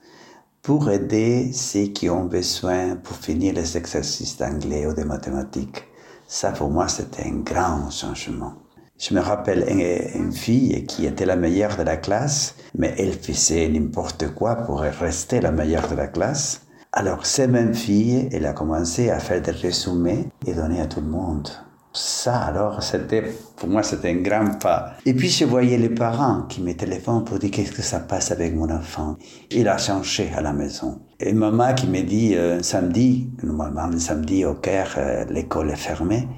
pour 0.66 0.90
aider 0.90 1.52
ceux 1.52 1.92
qui 1.92 2.10
ont 2.10 2.24
besoin 2.24 2.96
pour 2.96 3.16
finir 3.16 3.54
les 3.54 3.76
exercices 3.76 4.36
d'anglais 4.36 4.84
ou 4.84 4.94
de 4.94 5.04
mathématiques. 5.04 5.84
Ça, 6.26 6.50
pour 6.50 6.70
moi, 6.70 6.88
c'était 6.88 7.22
un 7.22 7.36
grand 7.36 7.88
changement. 7.88 8.54
Je 8.98 9.14
me 9.14 9.20
rappelle 9.20 9.64
une, 9.68 10.32
fille 10.32 10.84
qui 10.86 11.06
était 11.06 11.24
la 11.24 11.36
meilleure 11.36 11.76
de 11.76 11.84
la 11.84 11.96
classe, 11.96 12.56
mais 12.76 12.92
elle 12.98 13.12
faisait 13.12 13.68
n'importe 13.68 14.34
quoi 14.34 14.56
pour 14.56 14.80
rester 14.80 15.40
la 15.40 15.52
meilleure 15.52 15.88
de 15.88 15.94
la 15.94 16.08
classe. 16.08 16.62
Alors, 16.90 17.26
cette 17.26 17.50
même 17.50 17.72
fille, 17.72 18.28
elle 18.32 18.46
a 18.46 18.52
commencé 18.52 19.08
à 19.10 19.20
faire 19.20 19.40
des 19.40 19.52
résumés 19.52 20.30
et 20.48 20.54
donner 20.54 20.80
à 20.80 20.86
tout 20.86 21.00
le 21.00 21.06
monde. 21.06 21.48
Ça, 21.96 22.42
alors, 22.42 22.82
c'était, 22.82 23.22
pour 23.56 23.70
moi, 23.70 23.82
c'était 23.82 24.10
un 24.10 24.16
grand 24.16 24.58
pas. 24.58 24.92
Et 25.06 25.14
puis, 25.14 25.30
je 25.30 25.46
voyais 25.46 25.78
les 25.78 25.88
parents 25.88 26.42
qui 26.42 26.60
me 26.60 26.74
téléphonent 26.74 27.24
pour 27.24 27.38
dire 27.38 27.50
qu'est-ce 27.50 27.72
que 27.72 27.80
ça 27.80 28.00
passe 28.00 28.30
avec 28.30 28.54
mon 28.54 28.68
enfant? 28.68 29.16
Il 29.50 29.66
a 29.66 29.78
changé 29.78 30.30
à 30.36 30.42
la 30.42 30.52
maison. 30.52 31.00
Et 31.20 31.32
maman 31.32 31.72
qui 31.72 31.86
me 31.86 32.02
dit, 32.02 32.36
euh, 32.36 32.62
samedi, 32.62 33.30
normalement, 33.42 33.86
le 33.86 33.98
samedi 33.98 34.44
au 34.44 34.52
Caire, 34.52 34.94
euh, 34.98 35.24
l'école 35.30 35.70
est 35.70 35.76
fermée, 35.76 36.28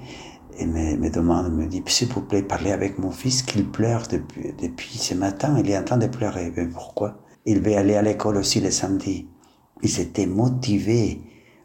et 0.60 0.64
me, 0.64 1.10
demande, 1.10 1.52
me 1.52 1.66
dit, 1.66 1.82
s'il 1.88 2.06
vous 2.06 2.20
plaît, 2.20 2.42
parlez 2.42 2.70
avec 2.70 2.96
mon 3.00 3.10
fils 3.10 3.42
qu'il 3.42 3.68
pleure 3.68 4.04
depuis, 4.08 4.54
depuis 4.62 4.96
ce 4.96 5.14
matin. 5.14 5.56
Il 5.58 5.68
est 5.68 5.76
en 5.76 5.82
train 5.82 5.98
de 5.98 6.06
pleurer. 6.06 6.52
Mais 6.56 6.68
pourquoi? 6.68 7.18
Il 7.46 7.62
veut 7.62 7.76
aller 7.76 7.96
à 7.96 8.02
l'école 8.02 8.36
aussi 8.36 8.60
le 8.60 8.70
samedi. 8.70 9.26
Ils 9.82 9.98
étaient 9.98 10.26
motivés 10.26 11.20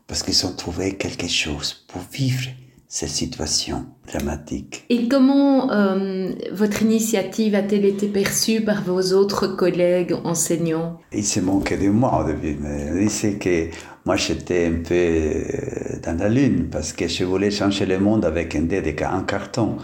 parce 0.07 0.23
qu'ils 0.23 0.47
ont 0.47 0.55
trouvé 0.55 0.97
quelque 0.97 1.27
chose 1.27 1.85
pour 1.87 2.01
vivre 2.11 2.49
cette 2.93 3.09
situation 3.09 3.87
dramatique. 4.07 4.85
Et 4.91 5.07
comment 5.07 5.71
euh, 5.71 6.31
votre 6.51 6.83
initiative 6.83 7.55
a-t-elle 7.55 7.85
été 7.85 8.05
perçue 8.05 8.61
par 8.61 8.83
vos 8.83 9.13
autres 9.13 9.47
collègues 9.47 10.13
enseignants? 10.23 10.99
Il 11.11 11.25
se 11.25 11.39
manquait 11.39 11.79
de 11.79 11.89
moi 11.89 12.21
au 12.21 12.27
début, 12.27 12.55
mais 12.61 13.09
c'est 13.09 13.39
que 13.39 13.69
moi 14.05 14.15
j'étais 14.15 14.67
un 14.67 14.83
peu 14.87 14.93
euh, 14.93 16.01
dans 16.03 16.19
la 16.19 16.29
lune 16.29 16.67
parce 16.69 16.93
que 16.93 17.07
je 17.07 17.23
voulais 17.23 17.49
changer 17.49 17.87
le 17.87 17.97
monde 17.97 18.25
avec 18.25 18.55
un 18.55 18.61
dé 18.61 18.95
en 19.11 19.23
carton. 19.23 19.77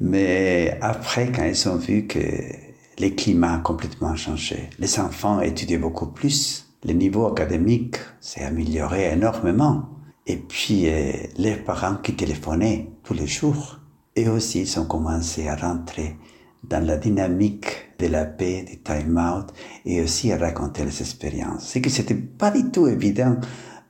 Mais 0.00 0.76
après, 0.80 1.30
quand 1.30 1.44
ils 1.44 1.68
ont 1.68 1.76
vu 1.76 2.08
que 2.08 2.18
le 2.18 3.10
climat 3.10 3.54
a 3.54 3.58
complètement 3.58 4.16
changé, 4.16 4.70
les 4.80 4.98
enfants 4.98 5.40
étudiaient 5.40 5.78
beaucoup 5.78 6.08
plus, 6.08 6.66
le 6.84 6.94
niveau 6.94 7.28
académique 7.28 7.98
s'est 8.20 8.42
amélioré 8.42 9.12
énormément. 9.12 9.99
Et 10.30 10.36
puis, 10.36 10.88
euh, 10.88 11.10
les 11.38 11.56
parents 11.56 11.96
qui 11.96 12.14
téléphonaient 12.14 12.88
tous 13.02 13.14
les 13.14 13.26
jours, 13.26 13.80
et 14.14 14.28
aussi, 14.28 14.60
ils 14.60 14.78
ont 14.78 14.84
commencé 14.84 15.48
à 15.48 15.56
rentrer 15.56 16.16
dans 16.62 16.86
la 16.86 16.98
dynamique 16.98 17.96
de 17.98 18.06
la 18.06 18.26
paix, 18.26 18.62
du 18.62 18.78
time-out, 18.80 19.48
et 19.84 20.00
aussi 20.00 20.30
à 20.30 20.38
raconter 20.38 20.84
les 20.84 21.00
expériences. 21.00 21.64
C'est 21.66 21.80
que 21.80 21.90
c'était 21.90 22.14
pas 22.14 22.52
du 22.52 22.70
tout 22.70 22.86
évident, 22.86 23.38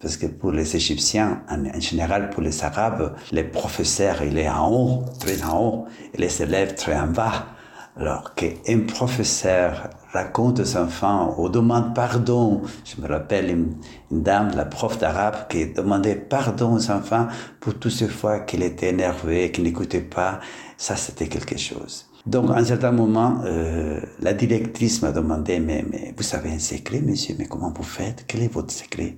parce 0.01 0.17
que 0.17 0.25
pour 0.25 0.53
les 0.53 0.75
Égyptiens, 0.75 1.43
en, 1.51 1.79
général 1.79 2.31
pour 2.31 2.43
les 2.43 2.65
Arabes, 2.65 3.17
les 3.33 3.45
professeurs, 3.45 4.23
il 4.23 4.39
est 4.39 4.49
en 4.49 4.73
haut, 4.73 5.05
très 5.19 5.43
en 5.43 5.63
haut, 5.63 5.85
et 6.15 6.17
les 6.17 6.41
élèves 6.41 6.75
très 6.75 6.99
en 6.99 7.09
bas. 7.09 7.49
Alors 7.97 8.35
qu'un 8.35 8.81
professeur 8.87 9.91
raconte 10.13 10.61
aux 10.61 10.77
enfants 10.77 11.35
ou 11.39 11.49
demande 11.49 11.95
pardon, 11.95 12.63
je 12.85 13.01
me 13.01 13.09
rappelle 13.09 13.51
une, 13.51 13.75
dame, 14.11 14.53
la 14.55 14.65
prof 14.65 14.99
d'arabe, 14.99 15.49
qui 15.49 15.67
demandait 15.67 16.15
pardon 16.15 16.75
aux 16.75 16.91
enfants 16.91 17.27
pour 17.61 17.75
toutes 17.79 17.93
ces 17.93 18.09
fois 18.09 18.41
qu'il 18.41 18.63
était 18.63 18.91
énervé, 18.91 19.51
qu'il 19.51 19.65
n'écoutait 19.65 20.01
pas, 20.01 20.41
ça 20.77 20.97
c'était 20.97 21.29
quelque 21.29 21.59
chose. 21.59 22.07
Donc, 22.27 22.51
à 22.51 22.55
un 22.57 22.65
certain 22.65 22.93
moment, 22.93 23.41
euh, 23.45 23.99
la 24.21 24.35
directrice 24.35 25.01
m'a 25.01 25.11
demandé, 25.11 25.59
mais, 25.59 25.85
mais 25.91 26.15
vous 26.17 26.35
avez 26.35 26.51
un 26.51 26.59
secret, 26.59 27.01
monsieur, 27.01 27.35
mais 27.39 27.47
comment 27.47 27.73
vous 27.75 27.83
faites? 27.83 28.25
Quel 28.27 28.43
est 28.43 28.53
votre 28.53 28.73
secret? 28.73 29.17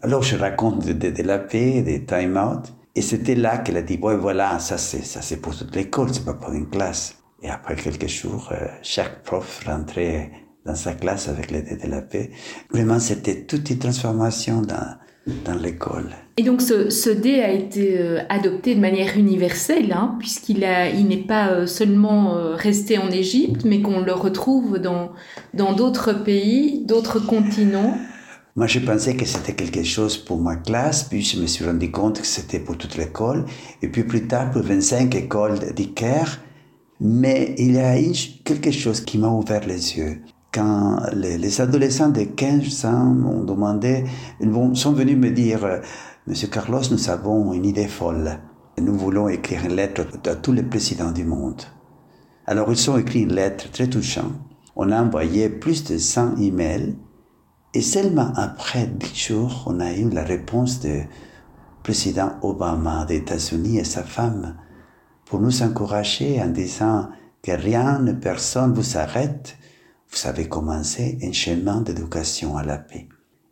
Alors, 0.00 0.22
je 0.22 0.36
raconte 0.36 0.86
de, 0.86 1.10
de, 1.10 1.22
la 1.22 1.38
paix, 1.38 1.82
des 1.82 2.04
time-out. 2.04 2.72
Et 2.94 3.02
c'était 3.02 3.34
là 3.34 3.58
qu'elle 3.58 3.76
a 3.78 3.82
dit, 3.82 3.98
ouais, 4.00 4.16
voilà, 4.16 4.60
ça 4.60 4.78
c'est, 4.78 5.04
ça 5.04 5.22
c'est 5.22 5.38
pour 5.38 5.56
toute 5.56 5.74
l'école, 5.74 6.14
c'est 6.14 6.24
pas 6.24 6.34
pour 6.34 6.52
une 6.52 6.70
classe. 6.70 7.16
Et 7.42 7.50
après 7.50 7.76
quelques 7.76 8.08
jours, 8.08 8.50
euh, 8.52 8.66
chaque 8.82 9.22
prof 9.22 9.62
rentrait 9.66 10.30
dans 10.64 10.74
sa 10.74 10.94
classe 10.94 11.28
avec 11.28 11.50
l'aide 11.50 11.80
de 11.82 11.88
la 11.88 12.02
paix. 12.02 12.30
Vraiment, 12.70 12.98
c'était 12.98 13.42
toute 13.42 13.68
une 13.70 13.78
transformation 13.78 14.62
dans, 14.62 14.96
dans 15.44 15.54
l'école. 15.54 16.10
Et 16.38 16.42
donc 16.42 16.60
ce, 16.60 16.90
ce, 16.90 17.10
dé 17.10 17.40
a 17.40 17.52
été 17.52 17.98
euh, 17.98 18.20
adopté 18.28 18.74
de 18.74 18.80
manière 18.80 19.16
universelle, 19.16 19.92
hein, 19.92 20.16
puisqu'il 20.18 20.66
il 20.94 21.06
n'est 21.06 21.26
pas 21.26 21.50
euh, 21.50 21.66
seulement 21.66 22.54
resté 22.54 22.98
en 22.98 23.10
Égypte, 23.10 23.64
mais 23.64 23.80
qu'on 23.80 24.00
le 24.00 24.12
retrouve 24.12 24.78
dans 24.78 25.12
dans 25.54 25.72
d'autres 25.72 26.12
pays, 26.12 26.84
d'autres 26.84 27.20
continents. 27.20 27.96
Moi, 28.56 28.66
je 28.66 28.78
pensais 28.78 29.14
que 29.14 29.26
c'était 29.26 29.54
quelque 29.54 29.82
chose 29.82 30.16
pour 30.16 30.40
ma 30.40 30.56
classe, 30.56 31.04
puis 31.04 31.20
je 31.20 31.38
me 31.38 31.46
suis 31.46 31.64
rendu 31.66 31.90
compte 31.90 32.22
que 32.22 32.26
c'était 32.26 32.58
pour 32.58 32.78
toute 32.78 32.96
l'école. 32.96 33.44
Et 33.82 33.88
puis 33.88 34.02
plus 34.02 34.26
tard, 34.26 34.50
pour 34.50 34.62
25 34.62 35.14
écoles 35.14 35.58
d'Iker, 35.74 36.24
mais 37.00 37.54
il 37.58 37.72
y 37.72 37.78
a 37.78 37.96
quelque 38.44 38.70
chose 38.70 39.00
qui 39.00 39.18
m'a 39.18 39.28
ouvert 39.28 39.66
les 39.66 39.96
yeux. 39.96 40.22
Quand 40.52 41.00
les, 41.12 41.60
adolescents 41.60 42.08
de 42.08 42.22
15 42.22 42.84
ans 42.86 43.04
m'ont 43.04 43.44
demandé, 43.44 44.04
ils 44.40 44.76
sont 44.76 44.92
venus 44.92 45.16
me 45.16 45.30
dire, 45.30 45.64
euh, 45.64 45.78
Monsieur 46.26 46.48
Carlos, 46.48 46.80
nous 46.90 47.10
avons 47.10 47.52
une 47.52 47.66
idée 47.66 47.88
folle. 47.88 48.38
Nous 48.78 48.96
voulons 48.96 49.28
écrire 49.28 49.64
une 49.64 49.76
lettre 49.76 50.06
à 50.26 50.34
tous 50.34 50.52
les 50.52 50.62
présidents 50.62 51.12
du 51.12 51.24
monde. 51.24 51.62
Alors 52.46 52.72
ils 52.72 52.90
ont 52.90 52.98
écrit 52.98 53.22
une 53.22 53.34
lettre 53.34 53.70
très 53.70 53.88
touchante. 53.88 54.32
On 54.74 54.90
a 54.90 55.02
envoyé 55.02 55.48
plus 55.48 55.84
de 55.84 55.98
100 55.98 56.36
emails 56.38 56.96
et 57.74 57.82
seulement 57.82 58.32
après 58.36 58.86
10 58.86 59.14
jours, 59.14 59.64
on 59.66 59.80
a 59.80 59.92
eu 59.92 60.08
la 60.10 60.22
réponse 60.24 60.80
du 60.80 61.08
président 61.82 62.32
Obama 62.42 63.04
des 63.04 63.16
États-Unis 63.16 63.78
et 63.78 63.84
sa 63.84 64.02
femme 64.02 64.56
pour 65.26 65.40
nous 65.40 65.62
encourager 65.62 66.40
en 66.40 66.46
disant 66.46 67.10
que 67.42 67.52
rien, 67.52 68.02
personne 68.20 68.72
vous 68.72 68.96
arrête, 68.96 69.58
vous 70.10 70.26
avez 70.26 70.48
commencé 70.48 71.18
un 71.22 71.32
chemin 71.32 71.82
d'éducation 71.82 72.56
à 72.56 72.62
la 72.62 72.78
paix. 72.78 73.08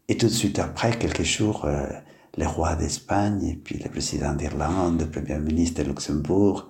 Et 0.09 0.17
tout 0.17 0.27
de 0.27 0.33
suite 0.33 0.59
après, 0.59 0.97
quelques 0.99 1.25
jours, 1.25 1.65
euh, 1.65 1.87
le 2.39 2.47
roi 2.47 2.77
d'Espagne, 2.77 3.59
puis 3.63 3.79
le 3.83 3.91
président 3.91 4.35
d'Irlande, 4.35 5.01
le 5.01 5.07
premier 5.11 5.39
ministre 5.39 5.83
de 5.83 5.89
Luxembourg, 5.89 6.69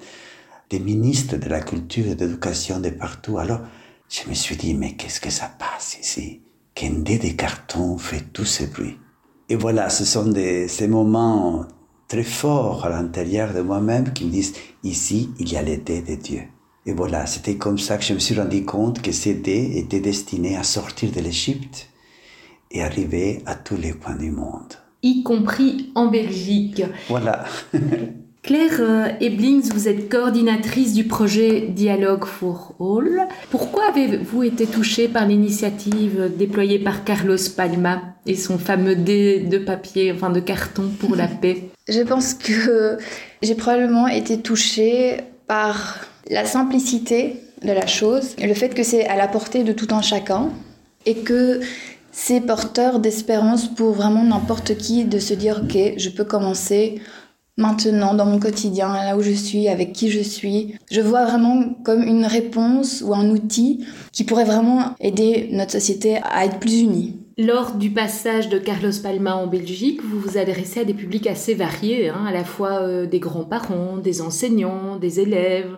des 0.70 0.80
ministres 0.80 1.36
de 1.36 1.48
la 1.48 1.60
culture 1.60 2.06
et 2.06 2.14
de 2.14 2.24
l'éducation 2.24 2.80
de 2.80 2.90
partout. 2.90 3.38
Alors, 3.38 3.60
je 4.08 4.28
me 4.28 4.34
suis 4.34 4.56
dit, 4.56 4.74
mais 4.74 4.94
qu'est-ce 4.96 5.20
que 5.20 5.30
ça 5.30 5.50
passe 5.58 5.98
ici? 6.00 6.42
Qu'un 6.74 7.00
dé 7.00 7.18
de 7.18 7.28
carton 7.28 7.98
fait 7.98 8.32
tout 8.32 8.44
ce 8.44 8.64
bruit. 8.64 8.98
Et 9.48 9.56
voilà, 9.56 9.90
ce 9.90 10.04
sont 10.04 10.26
des, 10.26 10.68
ces 10.68 10.88
moments 10.88 11.66
très 12.08 12.22
fort 12.22 12.84
à 12.84 12.88
l'intérieur 12.88 13.52
de 13.54 13.60
moi-même 13.60 14.12
qui 14.12 14.24
me 14.24 14.30
disent, 14.30 14.54
ici, 14.82 15.30
il 15.38 15.52
y 15.52 15.56
a 15.56 15.62
les 15.62 15.78
dés 15.78 16.02
de 16.02 16.14
Dieu. 16.14 16.42
Et 16.86 16.92
voilà, 16.92 17.26
c'était 17.26 17.56
comme 17.56 17.78
ça 17.78 17.96
que 17.96 18.04
je 18.04 18.12
me 18.12 18.18
suis 18.18 18.38
rendu 18.38 18.64
compte 18.64 19.00
que 19.00 19.12
ces 19.12 19.34
dés 19.34 19.78
étaient 19.78 20.00
destinés 20.00 20.56
à 20.56 20.62
sortir 20.62 21.10
de 21.10 21.20
l'Égypte 21.20 21.88
et 22.70 22.82
arriver 22.82 23.42
à 23.46 23.54
tous 23.54 23.76
les 23.76 23.92
coins 23.92 24.16
du 24.16 24.30
monde. 24.30 24.74
Y 25.02 25.22
compris 25.22 25.92
en 25.94 26.10
Belgique. 26.10 26.82
Voilà. 27.08 27.44
Claire 28.44 28.76
euh, 28.80 29.08
Eblings, 29.22 29.72
vous 29.72 29.88
êtes 29.88 30.10
coordinatrice 30.10 30.92
du 30.92 31.04
projet 31.04 31.62
Dialogue 31.62 32.26
for 32.26 32.74
All. 32.78 33.26
Pourquoi 33.50 33.88
avez-vous 33.88 34.42
été 34.42 34.66
touchée 34.66 35.08
par 35.08 35.26
l'initiative 35.26 36.30
déployée 36.36 36.78
par 36.78 37.04
Carlos 37.04 37.38
Palma 37.56 38.02
et 38.26 38.36
son 38.36 38.58
fameux 38.58 38.96
dé 38.96 39.40
de 39.40 39.56
papier, 39.56 40.12
enfin 40.12 40.28
de 40.28 40.40
carton 40.40 40.90
pour 41.00 41.16
la 41.16 41.26
paix? 41.40 41.70
Je 41.88 42.02
pense 42.02 42.34
que 42.34 42.98
j'ai 43.40 43.54
probablement 43.54 44.08
été 44.08 44.38
touchée 44.38 45.22
par 45.46 46.00
la 46.28 46.44
simplicité 46.44 47.40
de 47.62 47.72
la 47.72 47.86
chose, 47.86 48.36
le 48.36 48.52
fait 48.52 48.74
que 48.74 48.82
c'est 48.82 49.06
à 49.06 49.16
la 49.16 49.26
portée 49.26 49.64
de 49.64 49.72
tout 49.72 49.88
un 49.94 50.02
chacun 50.02 50.50
et 51.06 51.14
que 51.14 51.60
c'est 52.12 52.42
porteur 52.42 53.00
d'espérance 53.00 53.74
pour 53.74 53.92
vraiment 53.92 54.22
n'importe 54.22 54.76
qui 54.76 55.06
de 55.06 55.18
se 55.18 55.32
dire 55.32 55.62
ok, 55.64 55.94
je 55.96 56.10
peux 56.10 56.24
commencer 56.24 57.00
maintenant 57.56 58.14
dans 58.14 58.26
mon 58.26 58.38
quotidien, 58.38 58.92
là 58.92 59.16
où 59.16 59.22
je 59.22 59.30
suis, 59.30 59.68
avec 59.68 59.92
qui 59.92 60.10
je 60.10 60.20
suis. 60.20 60.74
Je 60.90 61.00
vois 61.00 61.24
vraiment 61.24 61.74
comme 61.84 62.02
une 62.02 62.26
réponse 62.26 63.02
ou 63.06 63.14
un 63.14 63.30
outil 63.30 63.86
qui 64.12 64.24
pourrait 64.24 64.44
vraiment 64.44 64.94
aider 65.00 65.48
notre 65.52 65.72
société 65.72 66.18
à 66.22 66.44
être 66.44 66.58
plus 66.58 66.80
unie. 66.80 67.18
Lors 67.36 67.74
du 67.74 67.90
passage 67.90 68.48
de 68.48 68.58
Carlos 68.58 68.92
Palma 69.02 69.34
en 69.34 69.48
Belgique, 69.48 70.00
vous 70.04 70.20
vous 70.20 70.38
adressez 70.38 70.80
à 70.80 70.84
des 70.84 70.94
publics 70.94 71.26
assez 71.26 71.54
variés, 71.54 72.08
hein, 72.08 72.24
à 72.28 72.32
la 72.32 72.44
fois 72.44 72.82
euh, 72.82 73.06
des 73.06 73.18
grands-parents, 73.18 73.96
des 73.96 74.20
enseignants, 74.20 74.96
des 74.96 75.18
élèves. 75.18 75.76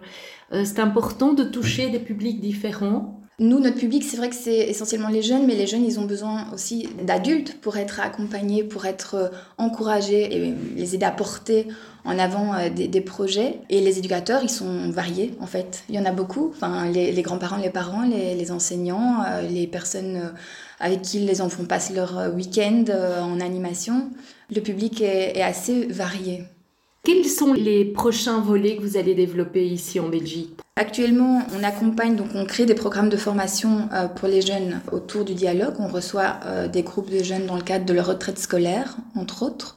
Euh, 0.53 0.65
c'est 0.67 0.81
important 0.81 1.33
de 1.33 1.45
toucher 1.45 1.89
des 1.89 1.99
publics 1.99 2.41
différents. 2.41 3.23
Nous, 3.39 3.61
notre 3.61 3.77
public, 3.77 4.03
c'est 4.03 4.17
vrai 4.17 4.31
que 4.31 4.35
c'est 4.35 4.61
essentiellement 4.61 5.11
les 5.11 5.21
jeunes, 5.21 5.47
mais 5.47 5.57
les 5.57 5.67
jeunes, 5.67 5.85
ils 5.85 6.01
ont 6.01 6.07
besoin 6.07 6.51
aussi 6.55 6.89
d'adultes 7.03 7.61
pour 7.61 7.77
être 7.77 8.01
accompagnés, 8.01 8.65
pour 8.65 8.87
être 8.87 9.15
euh, 9.15 9.29
encouragés 9.59 10.35
et 10.35 10.55
les 10.75 10.95
aider 10.95 11.05
à 11.05 11.11
porter 11.11 11.69
en 12.07 12.19
avant 12.19 12.55
euh, 12.55 12.71
des, 12.71 13.01
projets. 13.03 13.61
Et 13.69 13.83
les 13.83 13.99
éducateurs, 13.99 14.43
ils 14.43 14.49
sont 14.49 14.91
variés, 14.91 15.35
en 15.39 15.47
fait. 15.47 15.85
Il 15.91 15.95
y 15.95 15.99
en 15.99 16.07
a 16.07 16.13
beaucoup. 16.13 16.51
Enfin, 16.55 16.89
les, 16.89 17.21
grands-parents, 17.21 17.59
les 17.59 17.69
parents, 17.69 18.07
les, 18.07 18.51
enseignants, 18.51 19.23
euh, 19.27 19.43
les 19.43 19.67
personnes 19.67 20.33
avec 20.81 21.03
qui 21.03 21.19
les 21.19 21.43
enfants 21.43 21.67
passent 21.67 21.93
leur 21.93 22.35
week-end 22.35 22.85
en 23.21 23.41
animation. 23.41 24.09
Le 24.51 24.63
public 24.63 25.03
est 25.03 25.43
assez 25.43 25.85
varié. 25.87 26.45
Quels 27.07 27.27
sont 27.27 27.53
les 27.53 27.85
prochains 27.85 28.41
volets 28.41 28.75
que 28.75 28.83
vous 28.83 28.97
allez 28.97 29.15
développer 29.15 29.65
ici 29.65 30.01
en 30.01 30.09
Belgique? 30.09 30.59
Actuellement, 30.75 31.47
on 31.57 31.63
accompagne, 31.63 32.17
donc 32.17 32.31
on 32.35 32.45
crée 32.45 32.67
des 32.67 32.75
programmes 32.75 33.11
de 33.11 33.17
formation 33.17 33.89
euh, 33.93 34.09
pour 34.09 34.27
les 34.27 34.43
jeunes 34.43 34.81
autour 34.91 35.25
du 35.25 35.35
dialogue. 35.35 35.77
On 35.79 35.87
reçoit 35.87 36.41
euh, 36.47 36.67
des 36.67 36.83
groupes 36.83 37.09
de 37.09 37.23
jeunes 37.23 37.47
dans 37.47 37.55
le 37.55 37.63
cadre 37.63 37.85
de 37.85 37.93
leur 37.93 38.07
retraite 38.07 38.41
scolaire, 38.41 38.97
entre 39.15 39.45
autres. 39.45 39.77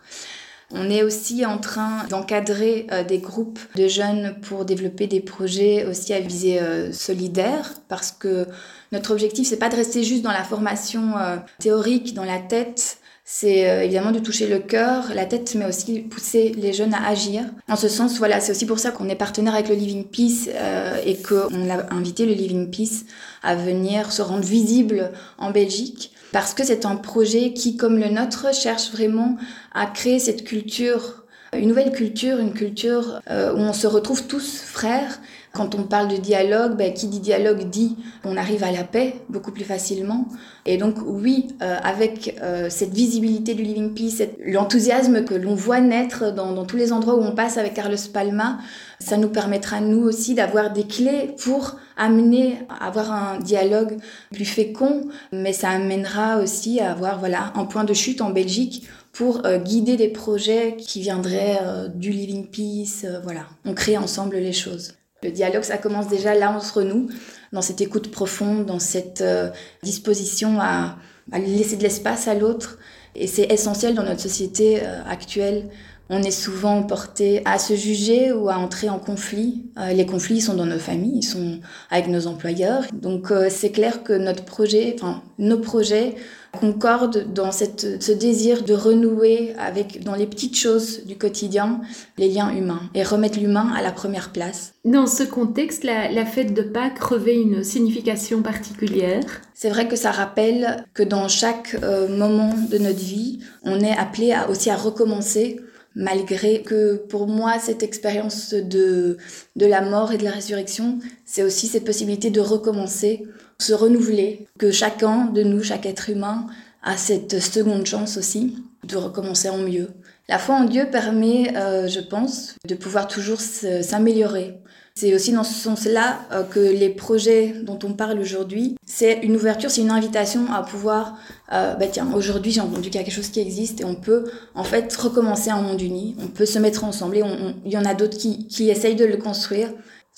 On 0.71 0.89
est 0.89 1.03
aussi 1.03 1.45
en 1.45 1.59
train 1.59 2.03
d'encadrer 2.09 2.87
euh, 2.91 3.03
des 3.03 3.19
groupes 3.19 3.59
de 3.75 3.87
jeunes 3.87 4.35
pour 4.41 4.65
développer 4.65 5.05
des 5.05 5.19
projets 5.19 5.85
aussi 5.85 6.13
à 6.13 6.19
visée 6.21 6.59
solidaire 6.91 7.75
parce 7.89 8.11
que 8.11 8.47
notre 8.91 9.11
objectif 9.11 9.47
c'est 9.47 9.59
pas 9.59 9.69
de 9.69 9.75
rester 9.75 10.03
juste 10.03 10.23
dans 10.23 10.31
la 10.31 10.43
formation 10.43 11.13
théorique 11.59 12.15
dans 12.15 12.25
la 12.25 12.39
tête 12.39 12.99
c'est 13.31 13.69
euh, 13.69 13.83
évidemment 13.83 14.11
de 14.11 14.17
toucher 14.17 14.47
le 14.47 14.57
cœur, 14.57 15.13
la 15.13 15.23
tête, 15.23 15.53
mais 15.53 15.65
aussi 15.65 15.99
pousser 15.99 16.51
les 16.57 16.73
jeunes 16.73 16.95
à 16.95 17.07
agir. 17.07 17.43
En 17.69 17.75
ce 17.75 17.87
sens, 17.87 18.17
voilà, 18.17 18.39
c'est 18.39 18.53
aussi 18.53 18.65
pour 18.65 18.79
ça 18.79 18.89
qu'on 18.89 19.07
est 19.07 19.13
partenaire 19.15 19.53
avec 19.53 19.69
le 19.69 19.75
Living 19.75 20.03
Peace 20.03 20.49
euh, 20.51 20.99
et 21.05 21.15
qu'on 21.15 21.69
a 21.69 21.93
invité 21.93 22.25
le 22.25 22.33
Living 22.33 22.71
Peace 22.71 23.05
à 23.43 23.53
venir 23.53 24.11
se 24.11 24.23
rendre 24.23 24.43
visible 24.43 25.11
en 25.37 25.51
Belgique. 25.51 26.11
Parce 26.31 26.55
que 26.55 26.63
c'est 26.63 26.87
un 26.87 26.95
projet 26.95 27.53
qui, 27.53 27.77
comme 27.77 27.99
le 27.99 28.09
nôtre, 28.09 28.51
cherche 28.51 28.91
vraiment 28.91 29.37
à 29.75 29.85
créer 29.85 30.17
cette 30.17 30.43
culture, 30.43 31.23
une 31.53 31.67
nouvelle 31.67 31.91
culture, 31.91 32.39
une 32.39 32.53
culture 32.53 33.21
euh, 33.29 33.53
où 33.53 33.59
on 33.59 33.73
se 33.73 33.85
retrouve 33.85 34.23
tous 34.23 34.59
frères 34.59 35.19
quand 35.51 35.73
on 35.73 35.83
parle 35.83 36.09
de 36.09 36.17
dialogue, 36.17 36.77
ben, 36.77 36.93
qui 36.93 37.07
dit 37.07 37.19
dialogue 37.19 37.69
dit 37.69 37.97
qu'on 38.21 38.37
arrive 38.37 38.63
à 38.63 38.71
la 38.71 38.83
paix 38.83 39.15
beaucoup 39.29 39.51
plus 39.51 39.63
facilement. 39.63 40.27
Et 40.65 40.77
donc 40.77 40.97
oui, 41.03 41.47
euh, 41.61 41.77
avec 41.83 42.37
euh, 42.41 42.69
cette 42.69 42.93
visibilité 42.93 43.55
du 43.55 43.63
Living 43.63 43.93
Peace, 43.95 44.27
l'enthousiasme 44.45 45.25
que 45.25 45.33
l'on 45.33 45.55
voit 45.55 45.79
naître 45.81 46.31
dans, 46.31 46.53
dans, 46.53 46.65
tous 46.65 46.77
les 46.77 46.93
endroits 46.93 47.15
où 47.15 47.23
on 47.23 47.33
passe 47.33 47.57
avec 47.57 47.73
Carlos 47.73 47.97
Palma, 48.13 48.59
ça 48.99 49.17
nous 49.17 49.29
permettra 49.29 49.81
nous 49.81 50.03
aussi 50.03 50.35
d'avoir 50.35 50.71
des 50.71 50.85
clés 50.85 51.35
pour 51.43 51.77
amener 51.97 52.59
à 52.69 52.87
avoir 52.87 53.11
un 53.11 53.39
dialogue 53.39 53.97
plus 54.31 54.45
fécond, 54.45 55.09
mais 55.31 55.53
ça 55.53 55.69
amènera 55.69 56.37
aussi 56.37 56.79
à 56.79 56.91
avoir 56.91 57.19
voilà 57.19 57.53
un 57.55 57.65
point 57.65 57.85
de 57.85 57.93
chute 57.93 58.21
en 58.21 58.29
Belgique 58.29 58.87
pour 59.11 59.45
euh, 59.47 59.57
guider 59.57 59.97
des 59.97 60.09
projets 60.09 60.77
qui 60.77 61.01
viendraient 61.01 61.59
du 61.95 62.11
Living 62.11 62.47
Peace. 62.47 63.07
voilà, 63.23 63.47
on 63.65 63.73
crée 63.73 63.97
ensemble 63.97 64.35
les 64.37 64.53
choses. 64.53 64.98
Le 65.21 65.31
dialogue, 65.31 65.63
ça 65.63 65.77
commence 65.77 66.07
déjà 66.07 66.33
là 66.33 66.51
entre 66.51 66.81
nous, 66.81 67.09
dans 67.51 67.61
cette 67.61 67.81
écoute 67.81 68.09
profonde, 68.09 68.65
dans 68.65 68.79
cette 68.79 69.21
euh, 69.21 69.49
disposition 69.83 70.59
à, 70.61 70.97
laisser 71.33 71.75
de 71.75 71.83
l'espace 71.83 72.27
à 72.27 72.35
l'autre. 72.35 72.77
Et 73.15 73.27
c'est 73.27 73.51
essentiel 73.51 73.95
dans 73.95 74.03
notre 74.03 74.21
société 74.21 74.79
euh, 74.81 75.03
actuelle. 75.05 75.69
On 76.09 76.23
est 76.23 76.31
souvent 76.31 76.83
porté 76.83 77.41
à 77.45 77.59
se 77.59 77.75
juger 77.75 78.31
ou 78.31 78.49
à 78.49 78.57
entrer 78.57 78.89
en 78.89 78.97
conflit. 78.97 79.65
Euh, 79.77 79.91
les 79.91 80.05
conflits 80.05 80.39
sont 80.39 80.55
dans 80.55 80.65
nos 80.65 80.79
familles, 80.79 81.17
ils 81.17 81.23
sont 81.23 81.59
avec 81.91 82.07
nos 82.07 82.25
employeurs. 82.27 82.85
Donc 82.93 83.31
c'est 83.49 83.71
clair 83.71 84.03
que 84.03 84.13
notre 84.13 84.45
projet, 84.45 84.95
enfin 84.95 85.21
nos 85.37 85.59
projets 85.59 86.15
concorde 86.57 87.31
dans 87.33 87.51
cette, 87.51 88.01
ce 88.01 88.11
désir 88.11 88.63
de 88.63 88.73
renouer 88.73 89.53
avec, 89.57 90.03
dans 90.03 90.15
les 90.15 90.25
petites 90.25 90.57
choses 90.57 91.05
du 91.05 91.17
quotidien, 91.17 91.81
les 92.17 92.29
liens 92.29 92.49
humains 92.55 92.81
et 92.93 93.03
remettre 93.03 93.39
l'humain 93.39 93.71
à 93.75 93.81
la 93.81 93.91
première 93.91 94.31
place. 94.31 94.73
Dans 94.85 95.07
ce 95.07 95.23
contexte, 95.23 95.83
la, 95.83 96.25
fête 96.25 96.53
de 96.53 96.61
Pâques 96.61 96.99
revêt 96.99 97.35
une 97.35 97.63
signification 97.63 98.41
particulière. 98.41 99.23
C'est 99.53 99.69
vrai 99.69 99.87
que 99.87 99.95
ça 99.95 100.11
rappelle 100.11 100.85
que 100.93 101.03
dans 101.03 101.27
chaque 101.27 101.75
euh, 101.83 102.07
moment 102.17 102.53
de 102.69 102.77
notre 102.77 102.99
vie, 102.99 103.39
on 103.63 103.79
est 103.79 103.95
appelé 103.95 104.31
à, 104.31 104.49
aussi 104.49 104.69
à 104.69 104.75
recommencer 104.75 105.59
malgré 105.95 106.61
que 106.61 106.95
pour 107.09 107.27
moi 107.27 107.59
cette 107.59 107.83
expérience 107.83 108.53
de, 108.53 109.17
de 109.55 109.65
la 109.65 109.81
mort 109.81 110.11
et 110.11 110.17
de 110.17 110.23
la 110.23 110.31
résurrection, 110.31 110.99
c'est 111.25 111.43
aussi 111.43 111.67
cette 111.67 111.83
possibilité 111.83 112.29
de 112.29 112.39
recommencer 112.39 113.25
se 113.59 113.73
renouveler, 113.73 114.47
que 114.57 114.71
chacun 114.71 115.25
de 115.25 115.43
nous, 115.43 115.63
chaque 115.63 115.85
être 115.85 116.09
humain, 116.09 116.47
a 116.81 116.97
cette 116.97 117.39
seconde 117.39 117.85
chance 117.85 118.17
aussi 118.17 118.57
de 118.85 118.95
recommencer 118.95 119.49
en 119.49 119.57
mieux. 119.57 119.89
La 120.29 120.37
foi 120.37 120.55
en 120.55 120.63
Dieu 120.63 120.87
permet, 120.89 121.57
euh, 121.57 121.87
je 121.87 121.99
pense, 121.99 122.55
de 122.67 122.75
pouvoir 122.75 123.07
toujours 123.07 123.41
s'améliorer. 123.41 124.59
C'est 124.95 125.15
aussi 125.15 125.31
dans 125.31 125.43
ce 125.43 125.53
sens-là 125.53 126.19
euh, 126.31 126.43
que 126.43 126.59
les 126.59 126.89
projets 126.89 127.53
dont 127.63 127.79
on 127.83 127.93
parle 127.93 128.19
aujourd'hui, 128.19 128.75
c'est 128.85 129.19
une 129.23 129.35
ouverture, 129.35 129.71
c'est 129.71 129.81
une 129.81 129.91
invitation 129.91 130.51
à 130.51 130.61
pouvoir, 130.61 131.17
euh, 131.53 131.73
bah 131.75 131.87
tiens, 131.87 132.07
aujourd'hui 132.13 132.51
j'ai 132.51 132.59
entendu 132.59 132.89
qu'il 132.89 132.95
y 132.95 132.97
a 132.99 133.03
quelque 133.03 133.13
chose 133.13 133.29
qui 133.29 133.39
existe 133.39 133.79
et 133.81 133.85
on 133.85 133.95
peut 133.95 134.25
en 134.55 134.65
fait 134.65 134.93
recommencer 134.95 135.51
un 135.51 135.61
monde 135.61 135.81
uni, 135.81 136.17
on 136.21 136.27
peut 136.27 136.45
se 136.45 136.59
mettre 136.59 136.83
ensemble 136.83 137.17
et 137.17 137.23
il 137.65 137.71
y 137.71 137.77
en 137.77 137.85
a 137.85 137.93
d'autres 137.93 138.17
qui, 138.17 138.47
qui 138.47 138.69
essayent 138.69 138.97
de 138.97 139.05
le 139.05 139.15
construire 139.17 139.69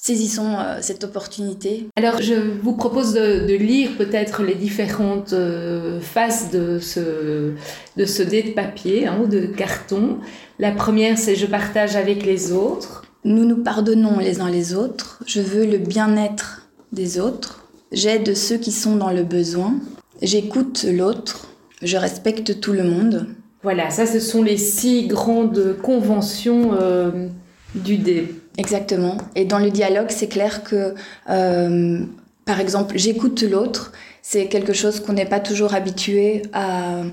saisissons 0.01 0.55
euh, 0.57 0.79
cette 0.81 1.03
opportunité. 1.03 1.87
Alors, 1.95 2.21
je 2.21 2.33
vous 2.33 2.73
propose 2.73 3.13
de, 3.13 3.55
lire 3.55 3.91
peut-être 3.97 4.41
les 4.41 4.55
différentes 4.55 5.33
euh, 5.33 6.01
faces 6.01 6.49
de 6.49 6.79
ce, 6.79 7.53
de 7.97 8.05
ce 8.05 8.23
dé 8.23 8.41
de 8.41 8.49
papier 8.49 9.05
hein, 9.07 9.19
ou 9.23 9.27
de 9.27 9.45
carton. 9.45 10.17
La 10.57 10.71
première, 10.71 11.17
c'est 11.19 11.35
je 11.35 11.45
partage 11.45 11.95
avec 11.95 12.25
les 12.25 12.51
autres. 12.51 13.03
Nous 13.23 13.45
nous 13.45 13.63
pardonnons 13.63 14.17
les 14.17 14.41
uns 14.41 14.49
les 14.49 14.73
autres. 14.73 15.21
Je 15.27 15.39
veux 15.39 15.67
le 15.67 15.77
bien-être 15.77 16.67
des 16.91 17.19
autres. 17.19 17.67
J'aide 17.91 18.35
ceux 18.35 18.57
qui 18.57 18.71
sont 18.71 18.95
dans 18.95 19.11
le 19.11 19.23
besoin. 19.23 19.75
J'écoute 20.23 20.83
l'autre. 20.91 21.47
Je 21.83 21.97
respecte 21.97 22.59
tout 22.59 22.73
le 22.73 22.83
monde. 22.83 23.27
Voilà, 23.61 23.91
ça, 23.91 24.07
ce 24.07 24.19
sont 24.19 24.41
les 24.41 24.57
six 24.57 25.05
grandes 25.05 25.77
conventions 25.83 26.71
euh, 26.73 27.27
du 27.75 27.97
dé. 27.97 28.40
Exactement. 28.57 29.17
Et 29.35 29.45
dans 29.45 29.59
le 29.59 29.71
dialogue, 29.71 30.09
c'est 30.09 30.27
clair 30.27 30.63
que, 30.63 30.93
euh, 31.29 31.99
par 32.45 32.59
exemple, 32.59 32.97
j'écoute 32.97 33.43
l'autre, 33.43 33.91
c'est 34.21 34.47
quelque 34.47 34.73
chose 34.73 34.99
qu'on 34.99 35.13
n'est 35.13 35.25
pas 35.25 35.39
toujours 35.39 35.73
habitué 35.73 36.43
à, 36.51 37.03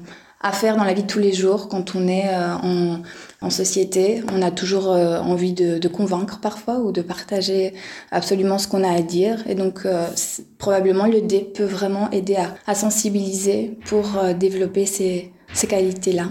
à, 0.41 0.53
faire 0.53 0.77
dans 0.77 0.85
la 0.85 0.95
vie 0.95 1.05
de 1.05 1.07
tous 1.07 1.21
les 1.21 1.33
jours 1.33 1.69
quand 1.69 1.95
on 1.95 2.09
est 2.09 2.29
euh, 2.29 2.55
en, 2.55 3.03
en, 3.41 3.51
société. 3.51 4.23
On 4.33 4.43
a 4.43 4.51
toujours 4.51 4.91
euh, 4.91 5.21
envie 5.21 5.53
de, 5.53 5.79
de, 5.79 5.89
convaincre 5.89 6.41
parfois 6.41 6.81
ou 6.81 6.91
de 6.91 7.03
partager 7.03 7.73
absolument 8.11 8.59
ce 8.59 8.67
qu'on 8.67 8.83
a 8.83 8.91
à 8.91 9.01
dire. 9.03 9.45
Et 9.49 9.55
donc, 9.55 9.87
probablement, 10.59 11.07
le 11.07 11.21
dé 11.21 11.41
peut 11.41 11.65
vraiment 11.65 12.11
aider 12.11 12.37
à, 12.37 12.55
à 12.67 12.75
sensibiliser 12.75 13.79
pour 13.87 14.19
développer 14.39 14.87
ces, 14.87 15.33
ces 15.55 15.69
qualités-là. 15.69 16.25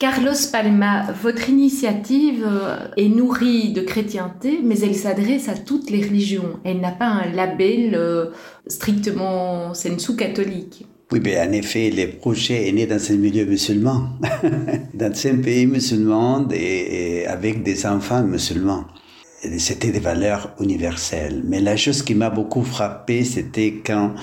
Carlos 0.00 0.34
Palma, 0.50 1.12
votre 1.22 1.48
initiative 1.48 2.44
euh, 2.44 2.78
est 2.96 3.08
nourrie 3.08 3.72
de 3.72 3.80
chrétienté, 3.80 4.58
mais 4.62 4.80
elle 4.80 4.96
s'adresse 4.96 5.48
à 5.48 5.54
toutes 5.54 5.88
les 5.88 6.02
religions. 6.02 6.58
Elle 6.64 6.80
n'a 6.80 6.90
pas 6.90 7.06
un 7.06 7.30
label 7.30 7.94
euh, 7.94 8.26
strictement 8.66 9.72
sous 9.72 10.16
catholique. 10.16 10.84
Oui, 11.12 11.20
en 11.38 11.52
effet, 11.52 11.90
le 11.90 12.18
projet 12.18 12.68
est 12.68 12.72
né 12.72 12.86
dans 12.86 13.12
un 13.12 13.16
milieu 13.16 13.44
musulman, 13.44 14.08
dans 14.94 15.26
un 15.26 15.36
pays 15.36 15.66
musulman 15.66 16.48
et, 16.50 17.24
avec 17.26 17.62
des 17.62 17.86
enfants 17.86 18.24
musulmans. 18.24 18.86
C'était 19.58 19.92
des 19.92 20.00
valeurs 20.00 20.54
universelles. 20.58 21.42
Mais 21.46 21.60
la 21.60 21.76
chose 21.76 22.02
qui 22.02 22.16
m'a 22.16 22.30
beaucoup 22.30 22.64
frappé, 22.64 23.22
c'était 23.22 23.74
quand 23.86 24.14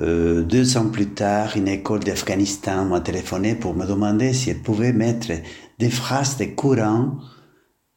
euh, 0.00 0.42
deux 0.42 0.76
ans 0.76 0.88
plus 0.88 1.08
tard, 1.08 1.56
une 1.56 1.68
école 1.68 2.00
d'Afghanistan 2.00 2.84
m'a 2.84 3.00
téléphoné 3.00 3.54
pour 3.54 3.74
me 3.74 3.86
demander 3.86 4.32
si 4.32 4.50
elle 4.50 4.62
pouvait 4.62 4.92
mettre 4.92 5.32
des 5.78 5.90
phrases 5.90 6.36
de 6.36 6.44
Coran 6.44 7.18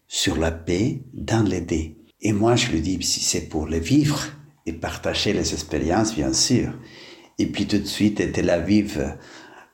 sur 0.07 0.37
la 0.37 0.51
paix 0.51 1.03
dans 1.13 1.47
les 1.47 1.61
dés. 1.61 1.97
Et 2.21 2.33
moi, 2.33 2.55
je 2.55 2.71
lui 2.71 2.81
dis, 2.81 3.01
si 3.01 3.19
c'est 3.19 3.47
pour 3.49 3.67
les 3.67 3.79
vivre 3.79 4.23
et 4.65 4.73
partager 4.73 5.33
les 5.33 5.53
expériences, 5.53 6.15
bien 6.15 6.33
sûr. 6.33 6.71
Et 7.37 7.47
puis 7.47 7.67
tout 7.67 7.79
de 7.79 7.85
suite, 7.85 8.21
à 8.21 8.27
Tel 8.27 8.49
Aviv, 8.49 9.15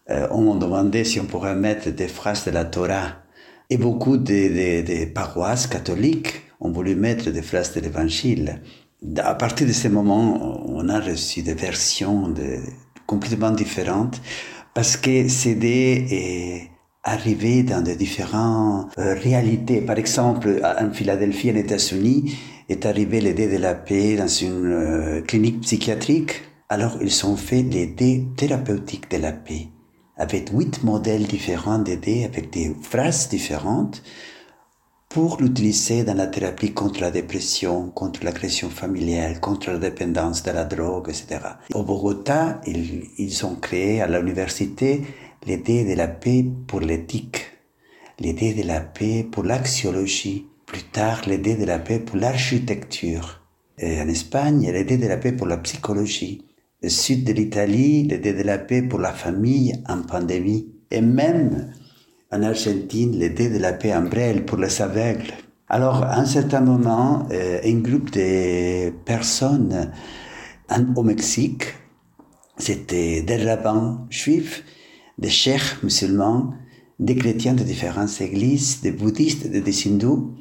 euh, 0.10 0.28
on 0.32 0.54
m'a 0.54 0.60
demandé 0.60 1.04
si 1.04 1.20
on 1.20 1.26
pourrait 1.26 1.56
mettre 1.56 1.90
des 1.90 2.08
phrases 2.08 2.46
de 2.46 2.52
la 2.52 2.66
Torah. 2.66 3.24
Et 3.70 3.78
beaucoup 3.78 4.18
de, 4.18 5.06
paroisses 5.14 5.68
catholiques 5.68 6.42
ont 6.60 6.72
voulu 6.72 6.96
mettre 6.96 7.30
des 7.30 7.44
phrases 7.44 7.74
de 7.76 7.82
l'Évangile 7.82 8.62
à 9.18 9.36
partir 9.36 9.68
de 9.68 9.72
ce 9.72 9.88
moment, 9.88 10.64
on 10.68 10.90
a 10.90 11.00
reçu 11.00 11.42
des 11.42 11.54
versions 11.54 12.34
complètement 13.06 13.52
différentes 13.52 14.22
parce 14.74 14.98
que 14.98 15.28
CD 15.28 16.06
est 16.10 16.72
arrivé 17.04 17.64
dans 17.64 17.82
de 17.82 17.94
différentes 17.94 18.92
euh, 18.98 19.16
réalités. 19.16 19.82
Par 19.82 19.98
exemple, 19.98 20.62
en 20.64 20.92
Philadelphie, 20.92 21.52
aux 21.52 21.56
États-Unis, 21.56 22.38
est 22.68 22.86
arrivé 22.86 23.22
l'idée 23.22 23.48
de 23.48 23.58
la 23.58 23.74
paix 23.74 24.16
dans 24.16 24.28
une 24.28 24.66
euh, 24.66 25.22
clinique 25.22 25.62
psychiatrique. 25.62 26.44
Alors, 26.68 26.98
ils 27.02 27.26
ont 27.26 27.38
fait 27.38 27.64
l'idée 27.64 28.26
thérapeutique 28.36 29.10
de 29.10 29.18
la 29.18 29.32
paix 29.32 29.70
avec 30.18 30.50
huit 30.54 30.84
modèles 30.84 31.26
différents 31.26 31.80
d'idées, 31.80 32.26
avec 32.26 32.52
des 32.52 32.76
phrases 32.82 33.30
différentes 33.30 34.04
pour 35.10 35.42
l'utiliser 35.42 36.04
dans 36.04 36.14
la 36.14 36.28
thérapie 36.28 36.72
contre 36.72 37.02
la 37.02 37.10
dépression, 37.10 37.90
contre 37.90 38.24
l'agression 38.24 38.70
familiale, 38.70 39.40
contre 39.40 39.72
la 39.72 39.80
dépendance 39.80 40.44
de 40.44 40.52
la 40.52 40.66
drogue, 40.66 41.10
etc. 41.10 41.40
Au 41.74 41.82
Bogota, 41.82 42.62
ils, 42.68 43.44
ont 43.44 43.56
créé 43.56 44.02
à 44.02 44.08
l'université 44.08 45.02
l'idée 45.48 45.84
de 45.84 45.96
la 45.96 46.08
paix 46.08 46.46
pour 46.68 46.80
l'éthique, 46.80 47.48
l'idée 48.20 48.54
de 48.54 48.68
la 48.68 48.82
paix 48.82 49.26
pour 49.30 49.44
l'axiologie, 49.44 50.46
plus 50.68 50.84
tard 50.84 51.22
l'idée 51.26 51.56
de 51.56 51.66
la 51.66 51.80
paix 51.80 51.98
pour 51.98 52.18
l'architecture. 52.18 53.42
En 53.82 54.08
Espagne, 54.10 54.72
l'idée 54.72 54.98
de 54.98 55.08
la 55.08 55.18
paix 55.18 55.32
pour 55.32 55.48
la 55.48 55.58
psychologie. 55.58 56.46
Le 56.84 56.90
sud 56.90 57.24
de 57.24 57.34
l'Italie, 57.34 58.04
l'idée 58.04 58.34
de 58.34 58.44
la 58.44 58.60
paix 58.60 58.84
pour 58.84 59.00
la 59.00 59.14
famille 59.14 59.74
en 59.88 60.04
pandémie. 60.04 60.72
Et 60.92 61.02
même 61.02 61.74
en 62.32 62.44
Argentine 62.44 63.20
l'idée 63.20 63.50
de 63.50 63.58
la 63.58 63.74
paix 63.74 63.92
umbrelle 63.92 64.46
pour 64.46 64.58
les 64.58 64.82
aveugles. 64.82 65.34
Alors, 65.68 66.04
à 66.04 66.20
un 66.20 66.26
certain 66.26 66.62
moment, 66.62 67.28
euh, 67.32 67.60
un 67.64 67.80
groupe 67.80 68.12
de 68.12 68.90
personnes 69.06 69.92
au 70.96 71.04
Mexique, 71.04 71.64
c'était 72.58 73.22
des 73.22 73.38
rabbins 73.38 74.06
juifs, 74.10 74.64
des 75.18 75.30
chefs 75.30 75.82
musulmans, 75.84 76.54
des 77.00 77.16
chrétiens 77.16 77.54
de 77.54 77.64
différentes 77.64 78.20
églises, 78.22 78.82
des 78.82 78.92
bouddhistes 78.92 79.46
et 79.46 79.62
des 79.62 79.88
hindous. 79.88 80.36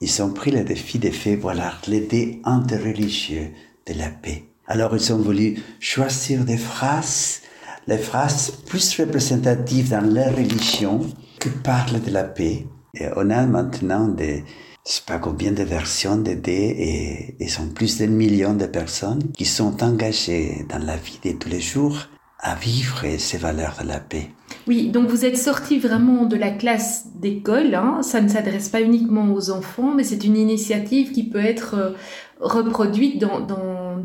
Ils 0.00 0.22
ont 0.22 0.32
pris 0.32 0.50
le 0.50 0.64
défi 0.64 0.98
de 0.98 1.10
faire, 1.10 1.38
voilà, 1.38 1.74
l'idée 1.86 2.40
interreligieux 2.44 3.50
de 3.86 3.94
la 3.94 4.08
paix. 4.08 4.44
Alors, 4.66 4.96
ils 4.96 5.12
ont 5.12 5.18
voulu 5.18 5.58
choisir 5.80 6.44
des 6.44 6.56
phrases 6.56 7.41
les 7.86 7.98
phrases 7.98 8.52
plus 8.66 8.98
représentatives 8.98 9.90
dans 9.90 10.14
leur 10.14 10.36
religion 10.36 11.00
qui 11.40 11.48
parlent 11.48 12.00
de 12.00 12.10
la 12.10 12.24
paix. 12.24 12.66
Et 12.94 13.06
on 13.16 13.30
a 13.30 13.46
maintenant 13.46 14.08
des, 14.08 14.44
je 14.86 14.92
sais 14.92 15.02
pas 15.06 15.18
combien 15.18 15.52
de 15.52 15.62
versions 15.62 16.16
de 16.16 16.38
et, 16.46 17.36
et 17.38 17.48
sont 17.48 17.68
plus 17.68 17.98
d'un 17.98 18.08
million 18.08 18.54
de 18.54 18.66
personnes 18.66 19.32
qui 19.32 19.44
sont 19.44 19.82
engagées 19.82 20.66
dans 20.68 20.84
la 20.84 20.96
vie 20.96 21.18
de 21.24 21.32
tous 21.32 21.48
les 21.48 21.60
jours 21.60 22.08
à 22.38 22.56
vivre 22.56 23.04
ces 23.18 23.38
valeurs 23.38 23.76
de 23.82 23.88
la 23.88 24.00
paix. 24.00 24.28
Oui, 24.66 24.90
donc 24.90 25.08
vous 25.08 25.24
êtes 25.24 25.38
sorti 25.38 25.78
vraiment 25.78 26.24
de 26.24 26.36
la 26.36 26.50
classe 26.50 27.06
d'école. 27.14 27.74
Hein. 27.74 28.00
Ça 28.02 28.20
ne 28.20 28.28
s'adresse 28.28 28.68
pas 28.68 28.80
uniquement 28.80 29.32
aux 29.32 29.50
enfants, 29.50 29.94
mais 29.94 30.02
c'est 30.02 30.24
une 30.24 30.36
initiative 30.36 31.12
qui 31.12 31.28
peut 31.28 31.44
être 31.44 31.74
euh, 31.74 31.90
reproduite 32.40 33.20
dans 33.20 33.40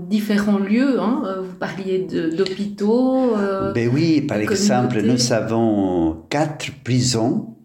différents 0.07 0.59
lieux. 0.59 0.99
Hein. 0.99 1.23
Euh, 1.25 1.41
vous 1.41 1.55
parliez 1.55 1.99
d'hôpitaux. 1.99 3.35
Euh, 3.35 3.73
ben 3.73 3.89
oui, 3.93 4.21
par 4.21 4.37
exemple, 4.37 5.01
nous 5.01 5.31
avons 5.31 6.23
quatre 6.29 6.71
prisons 6.83 7.55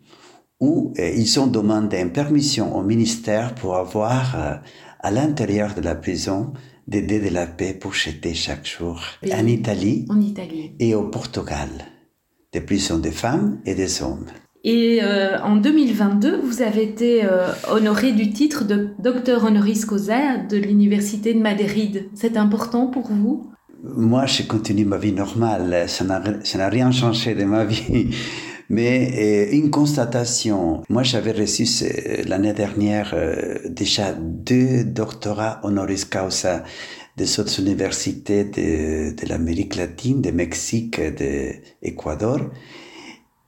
où 0.60 0.92
euh, 0.98 1.10
ils 1.16 1.40
ont 1.40 1.46
demandé 1.46 1.98
une 1.98 2.12
permission 2.12 2.76
au 2.76 2.82
ministère 2.82 3.54
pour 3.54 3.76
avoir 3.76 4.60
à 5.00 5.10
l'intérieur 5.10 5.74
de 5.74 5.80
la 5.80 5.94
prison 5.94 6.52
des 6.86 7.02
dés 7.02 7.20
de 7.20 7.28
la 7.28 7.46
paix 7.46 7.74
pour 7.74 7.94
jeter 7.94 8.34
chaque 8.34 8.66
jour. 8.66 9.00
En 9.32 9.46
Italie, 9.46 10.06
en 10.08 10.20
Italie 10.20 10.72
et 10.78 10.94
au 10.94 11.04
Portugal, 11.04 11.68
des 12.52 12.60
prisons 12.60 12.98
des 12.98 13.12
femmes 13.12 13.60
et 13.64 13.74
des 13.74 14.02
hommes. 14.02 14.26
Et 14.64 15.00
euh, 15.02 15.40
en 15.42 15.56
2022, 15.56 16.40
vous 16.40 16.62
avez 16.62 16.84
été 16.84 17.24
euh, 17.24 17.48
honoré 17.68 18.12
du 18.12 18.30
titre 18.30 18.64
de 18.64 18.90
docteur 19.00 19.44
honoris 19.44 19.84
causa 19.84 20.36
de 20.36 20.56
l'Université 20.56 21.34
de 21.34 21.40
Madrid. 21.40 22.08
C'est 22.14 22.36
important 22.36 22.86
pour 22.86 23.08
vous? 23.08 23.50
Moi, 23.82 24.26
je 24.26 24.44
continue 24.44 24.84
ma 24.84 24.98
vie 24.98 25.12
normale. 25.12 25.88
Ça 25.88 26.04
n'a 26.04 26.68
rien 26.68 26.92
changé 26.92 27.34
de 27.34 27.44
ma 27.44 27.64
vie. 27.66 28.14
Mais 28.68 29.48
euh, 29.50 29.54
une 29.56 29.70
constatation, 29.70 30.82
moi 30.88 31.02
j'avais 31.02 31.32
reçu 31.32 31.66
l'année 32.26 32.54
dernière 32.54 33.14
déjà 33.68 34.12
deux 34.14 34.84
doctorats 34.84 35.60
honoris 35.64 36.06
causa 36.06 36.62
des 37.18 37.38
autres 37.38 37.60
universités 37.60 38.44
de, 38.44 39.14
de 39.14 39.28
l'Amérique 39.28 39.76
latine, 39.76 40.22
de 40.22 40.30
Mexique 40.30 40.98
d'Équateur. 41.00 42.50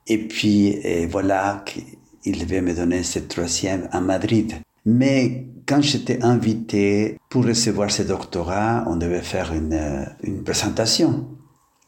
Et 0.07 0.17
puis 0.27 0.77
voilà 1.09 1.63
qu'il 1.65 2.39
devait 2.39 2.61
me 2.61 2.73
donner 2.73 3.03
cette 3.03 3.27
troisième 3.27 3.87
à 3.91 4.01
Madrid. 4.01 4.53
Mais 4.85 5.47
quand 5.67 5.81
j'étais 5.81 6.21
invité 6.23 7.17
pour 7.29 7.45
recevoir 7.45 7.89
ce 7.89 8.03
doctorat, 8.03 8.83
on 8.87 8.95
devait 8.95 9.21
faire 9.21 9.51
une, 9.53 9.73
euh, 9.73 10.05
une 10.21 10.43
présentation. 10.43 11.27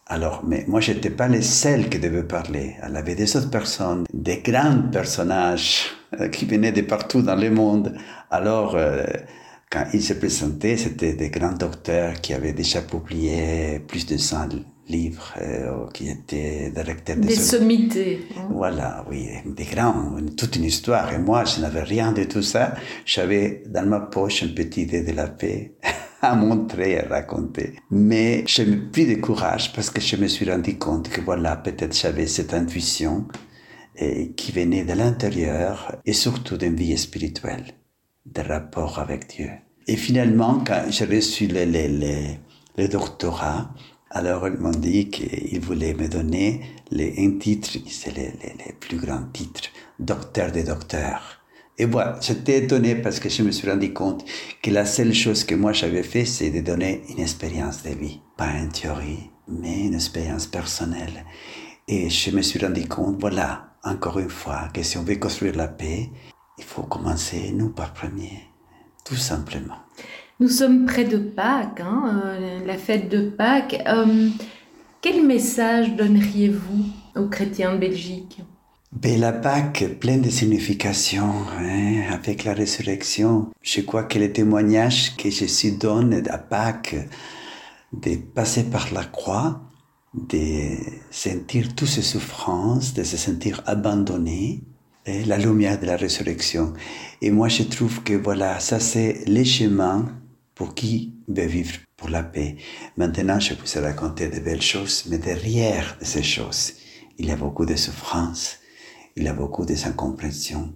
Alors, 0.08 0.44
mais 0.48 0.66
moi, 0.68 0.80
j'étais 0.80 1.10
pas 1.10 1.28
le 1.28 1.42
seul 1.42 1.90
qui 1.90 2.00
devait 2.00 2.24
parler. 2.24 2.76
Y 2.82 2.98
avait 2.98 3.16
des 3.16 3.36
autres 3.36 3.52
personnes, 3.52 4.06
des 4.14 4.38
grands 4.38 4.82
personnages 4.92 5.92
euh, 6.20 6.30
qui 6.30 6.46
venaient 6.46 6.72
de 6.72 6.82
partout 6.82 7.22
dans 7.22 7.36
le 7.36 7.52
monde. 7.52 7.96
Alors, 8.32 8.76
euh, 8.76 9.04
quand 9.70 9.86
ils 9.94 10.02
se 10.02 10.14
présentaient, 10.14 10.78
c'était 10.78 11.14
des 11.14 11.30
grands 11.30 11.54
docteurs 11.54 12.20
qui 12.22 12.34
avaient 12.34 12.54
déjà 12.54 12.82
publié 12.82 13.80
plus 13.80 14.06
de 14.06 14.18
100 14.18 14.48
livres, 14.90 15.34
euh, 15.42 15.88
qui 15.94 16.10
étaient 16.10 16.72
directeurs 16.72 17.18
des... 17.18 17.28
Des 17.28 17.36
sommités. 17.36 18.28
Hein. 18.38 18.48
Voilà, 18.52 19.06
oui, 19.10 19.28
des 19.46 19.66
grands, 19.66 20.16
toute 20.36 20.56
une 20.56 20.66
histoire. 20.66 21.14
Et 21.14 21.20
moi, 21.20 21.46
je 21.46 21.62
n'avais 21.62 21.84
rien 21.84 22.12
de 22.12 22.24
tout 22.24 22.42
ça. 22.42 22.76
J'avais 23.06 23.64
dans 23.68 23.86
ma 23.86 24.00
poche 24.00 24.42
une 24.42 24.54
petite 24.54 24.78
idée 24.78 25.04
de 25.04 25.12
la 25.12 25.28
paix 25.28 25.76
à 26.22 26.36
montrer, 26.36 27.00
à 27.00 27.08
raconter. 27.08 27.74
Mais 27.92 28.44
j'ai 28.48 28.66
pris 28.66 29.06
de 29.06 29.16
courage 29.22 29.74
parce 29.74 29.90
que 29.90 30.02
je 30.02 30.16
me 30.16 30.28
suis 30.28 30.50
rendu 30.50 30.78
compte 30.78 31.10
que 31.10 31.22
voilà, 31.22 31.56
peut-être 31.56 31.96
j'avais 31.96 32.28
cette 32.28 32.54
intuition 32.54 33.28
et, 33.96 34.32
qui 34.32 34.52
venait 34.52 34.84
de 34.84 34.94
l'intérieur 34.94 35.96
et 36.06 36.14
surtout 36.14 36.58
d'une 36.58 36.76
vie 36.76 36.98
spirituelle, 36.98 37.66
de 38.26 38.42
rapport 38.42 39.00
avec 39.00 39.28
Dieu. 39.30 39.50
Et 39.88 39.96
finalement, 39.96 40.62
quand 40.66 40.86
j'ai 40.90 41.06
reçu 41.06 41.48
le, 41.48 41.64
le, 41.66 42.36
le 42.78 42.88
doctorat, 42.88 43.70
alors 44.10 44.48
ils 44.48 44.58
m'ont 44.58 44.72
dit 44.72 45.10
qu'ils 45.10 45.60
voulaient 45.60 45.94
me 45.94 46.08
donner 46.08 46.62
les, 46.92 47.16
un 47.20 47.38
titre, 47.38 47.70
c'est 47.88 48.16
les, 48.16 48.34
les, 48.42 48.74
plus 48.74 48.98
grands 48.98 49.26
titres, 49.34 49.70
docteur 50.00 50.52
des 50.52 50.64
docteurs. 50.64 51.42
Et 51.78 51.86
voilà, 51.86 52.20
j'étais 52.22 52.64
étonné 52.64 52.96
parce 52.96 53.20
que 53.20 53.30
je 53.30 53.44
me 53.44 53.52
suis 53.52 53.70
rendu 53.70 53.94
compte 53.94 54.26
que 54.64 54.72
la 54.72 54.86
seule 54.86 55.14
chose 55.14 55.44
que 55.44 55.54
moi 55.54 55.74
j'avais 55.74 56.04
fait, 56.04 56.26
c'est 56.26 56.50
de 56.50 56.62
donner 56.62 57.04
une 57.10 57.20
expérience 57.20 57.84
de 57.84 57.90
vie. 57.92 58.22
Pas 58.36 58.52
une 58.52 58.72
théorie, 58.72 59.30
mais 59.48 59.86
une 59.86 59.94
expérience 59.94 60.48
personnelle. 60.48 61.26
Et 61.88 62.10
je 62.10 62.32
me 62.32 62.42
suis 62.42 62.60
rendu 62.60 62.88
compte, 62.88 63.20
voilà, 63.20 63.76
encore 63.84 64.20
une 64.20 64.30
fois, 64.30 64.70
que 64.74 64.82
si 64.82 64.98
on 64.98 65.04
veut 65.04 65.18
construire 65.18 65.56
la 65.56 65.68
paix, 65.68 66.10
il 66.58 66.64
faut 66.64 66.84
commencer 66.84 67.52
nous 67.54 67.70
par 67.70 67.94
premier, 67.94 68.42
tout 69.06 69.16
simplement. 69.16 69.87
Nous 70.40 70.50
sommes 70.50 70.86
près 70.86 71.04
de 71.04 71.18
Pâques, 71.18 71.80
hein, 71.80 72.22
euh, 72.24 72.60
la 72.64 72.78
fête 72.78 73.10
de 73.10 73.28
Pâques. 73.28 73.82
Euh, 73.88 74.30
quel 75.02 75.26
message 75.26 75.96
donneriez-vous 75.96 76.86
aux 77.16 77.28
chrétiens 77.28 77.74
de 77.74 77.80
Belgique? 77.80 78.44
Ben, 78.92 79.20
la 79.20 79.34
Pâque, 79.34 79.98
pleine 80.00 80.22
de 80.22 80.30
significations, 80.30 81.34
hein, 81.60 82.04
avec 82.12 82.44
la 82.44 82.54
résurrection. 82.54 83.48
Je 83.64 83.82
crois 83.82 84.04
que 84.04 84.20
le 84.20 84.32
témoignage 84.32 85.16
que 85.16 85.32
Jésus 85.32 85.72
donne 85.72 86.22
à 86.30 86.38
Pâques, 86.38 86.96
de 87.94 88.18
passer 88.18 88.66
par 88.66 88.94
la 88.94 89.06
croix, 89.06 89.62
de 90.14 90.76
sentir 91.10 91.74
toutes 91.74 91.88
ces 91.88 92.04
souffrances, 92.04 92.94
de 92.94 93.02
se 93.02 93.18
sentir 93.18 93.64
abandonné, 93.66 94.62
la 95.26 95.38
lumière 95.38 95.80
de 95.80 95.88
la 95.88 95.96
résurrection. 95.96 96.74
Et 97.22 97.32
moi, 97.32 97.48
je 97.48 97.64
trouve 97.64 98.04
que 98.04 98.14
voilà, 98.14 98.60
ça 98.60 98.80
c'est 98.80 99.24
le 99.26 99.44
chemin 99.44 100.06
pour 100.58 100.74
qui 100.74 101.14
veut 101.28 101.46
vivre 101.46 101.78
pour 101.96 102.10
la 102.10 102.24
paix. 102.24 102.58
Maintenant, 102.98 103.40
je 103.40 103.54
vous 103.54 103.78
ai 103.78 103.80
raconté 103.80 104.28
de 104.28 104.40
belles 104.40 104.62
choses, 104.62 105.06
mais 105.08 105.20
derrière 105.20 105.98
ces 106.02 106.24
choses, 106.24 106.74
il 107.20 107.28
y 107.28 107.32
a 107.32 107.36
beaucoup 107.36 107.66
de 107.66 107.76
souffrances, 107.76 108.58
il 109.16 109.24
y 109.24 109.28
a 109.28 109.34
beaucoup 109.34 109.66
d'incompréhensions, 109.66 110.74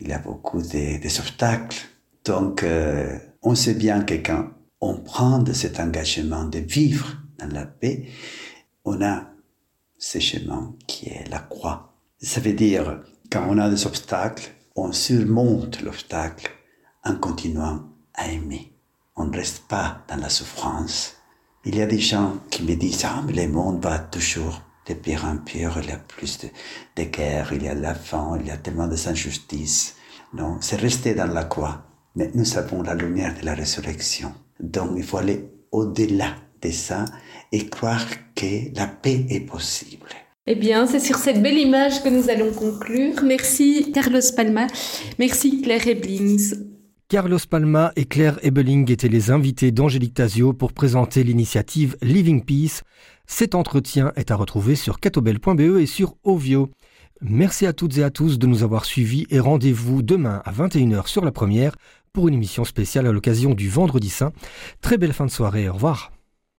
il 0.00 0.08
y 0.08 0.12
a 0.12 0.18
beaucoup 0.18 0.62
de, 0.62 1.20
obstacles. 1.20 1.76
Donc, 2.24 2.62
euh, 2.62 3.18
on 3.42 3.54
sait 3.54 3.74
bien 3.74 4.02
que 4.02 4.14
quand 4.14 4.48
on 4.80 4.96
prend 4.96 5.38
de 5.38 5.52
cet 5.52 5.78
engagement 5.80 6.44
de 6.44 6.58
vivre 6.58 7.18
dans 7.38 7.48
la 7.48 7.66
paix, 7.66 8.08
on 8.86 9.02
a 9.02 9.28
ce 9.98 10.18
chemin 10.18 10.74
qui 10.86 11.10
est 11.10 11.28
la 11.28 11.40
croix. 11.40 11.92
Ça 12.22 12.40
veut 12.40 12.54
dire, 12.54 13.02
quand 13.30 13.46
on 13.50 13.58
a 13.58 13.68
des 13.68 13.86
obstacles, 13.86 14.50
on 14.76 14.92
surmonte 14.92 15.82
l'obstacle 15.82 16.50
en 17.04 17.16
continuant 17.16 17.82
à 18.14 18.30
aimer. 18.30 18.69
On 19.20 19.26
ne 19.26 19.36
reste 19.36 19.64
pas 19.68 19.98
dans 20.08 20.16
la 20.16 20.30
souffrance. 20.30 21.16
Il 21.66 21.76
y 21.76 21.82
a 21.82 21.86
des 21.86 21.98
gens 21.98 22.38
qui 22.48 22.62
me 22.62 22.74
disent, 22.74 23.04
ah, 23.04 23.22
mais 23.26 23.34
le 23.34 23.52
monde 23.52 23.84
va 23.84 23.98
toujours 23.98 24.62
de 24.88 24.94
pire 24.94 25.26
en 25.26 25.36
pire, 25.36 25.78
il 25.82 25.90
y 25.90 25.92
a 25.92 25.98
plus 25.98 26.38
de, 26.38 26.48
de 26.96 27.06
guerres, 27.06 27.52
il 27.52 27.64
y 27.64 27.68
a 27.68 27.74
la 27.74 27.94
faim, 27.94 28.38
il 28.40 28.46
y 28.46 28.50
a 28.50 28.56
tellement 28.56 28.86
de 28.86 28.96
injustices. 29.08 29.96
Non, 30.32 30.56
c'est 30.62 30.76
rester 30.76 31.14
dans 31.14 31.26
la 31.26 31.44
croix. 31.44 31.82
Mais 32.16 32.30
nous 32.32 32.56
avons 32.56 32.80
la 32.82 32.94
lumière 32.94 33.34
de 33.38 33.44
la 33.44 33.52
résurrection. 33.52 34.32
Donc 34.58 34.92
il 34.96 35.02
faut 35.02 35.18
aller 35.18 35.50
au-delà 35.70 36.36
de 36.62 36.70
ça 36.70 37.04
et 37.52 37.68
croire 37.68 38.06
que 38.34 38.74
la 38.74 38.86
paix 38.86 39.26
est 39.28 39.40
possible. 39.40 40.08
Eh 40.46 40.54
bien, 40.54 40.86
c'est 40.86 40.98
sur 40.98 41.16
cette 41.16 41.42
belle 41.42 41.58
image 41.58 42.02
que 42.02 42.08
nous 42.08 42.30
allons 42.30 42.52
conclure. 42.52 43.22
Merci 43.22 43.92
Carlos 43.92 44.32
Palma. 44.34 44.66
Merci 45.18 45.60
Claire 45.60 45.86
Eblings. 45.86 46.69
Carlos 47.10 47.40
Palma 47.50 47.90
et 47.96 48.04
Claire 48.04 48.38
Ebeling 48.44 48.88
étaient 48.88 49.08
les 49.08 49.32
invités 49.32 49.72
d'Angélique 49.72 50.14
Tasio 50.14 50.52
pour 50.52 50.72
présenter 50.72 51.24
l'initiative 51.24 51.96
Living 52.02 52.44
Peace. 52.44 52.84
Cet 53.26 53.56
entretien 53.56 54.12
est 54.14 54.30
à 54.30 54.36
retrouver 54.36 54.76
sur 54.76 55.00
catobel.be 55.00 55.80
et 55.80 55.86
sur 55.86 56.14
Ovio. 56.22 56.70
Merci 57.20 57.66
à 57.66 57.72
toutes 57.72 57.98
et 57.98 58.04
à 58.04 58.10
tous 58.10 58.38
de 58.38 58.46
nous 58.46 58.62
avoir 58.62 58.84
suivis 58.84 59.26
et 59.28 59.40
rendez-vous 59.40 60.02
demain 60.02 60.40
à 60.44 60.52
21h 60.52 61.08
sur 61.08 61.24
la 61.24 61.32
première 61.32 61.74
pour 62.12 62.28
une 62.28 62.34
émission 62.34 62.64
spéciale 62.64 63.08
à 63.08 63.12
l'occasion 63.12 63.54
du 63.54 63.68
Vendredi 63.68 64.08
Saint. 64.08 64.30
Très 64.80 64.96
belle 64.96 65.12
fin 65.12 65.26
de 65.26 65.32
soirée, 65.32 65.68
au 65.68 65.72
revoir. 65.72 66.12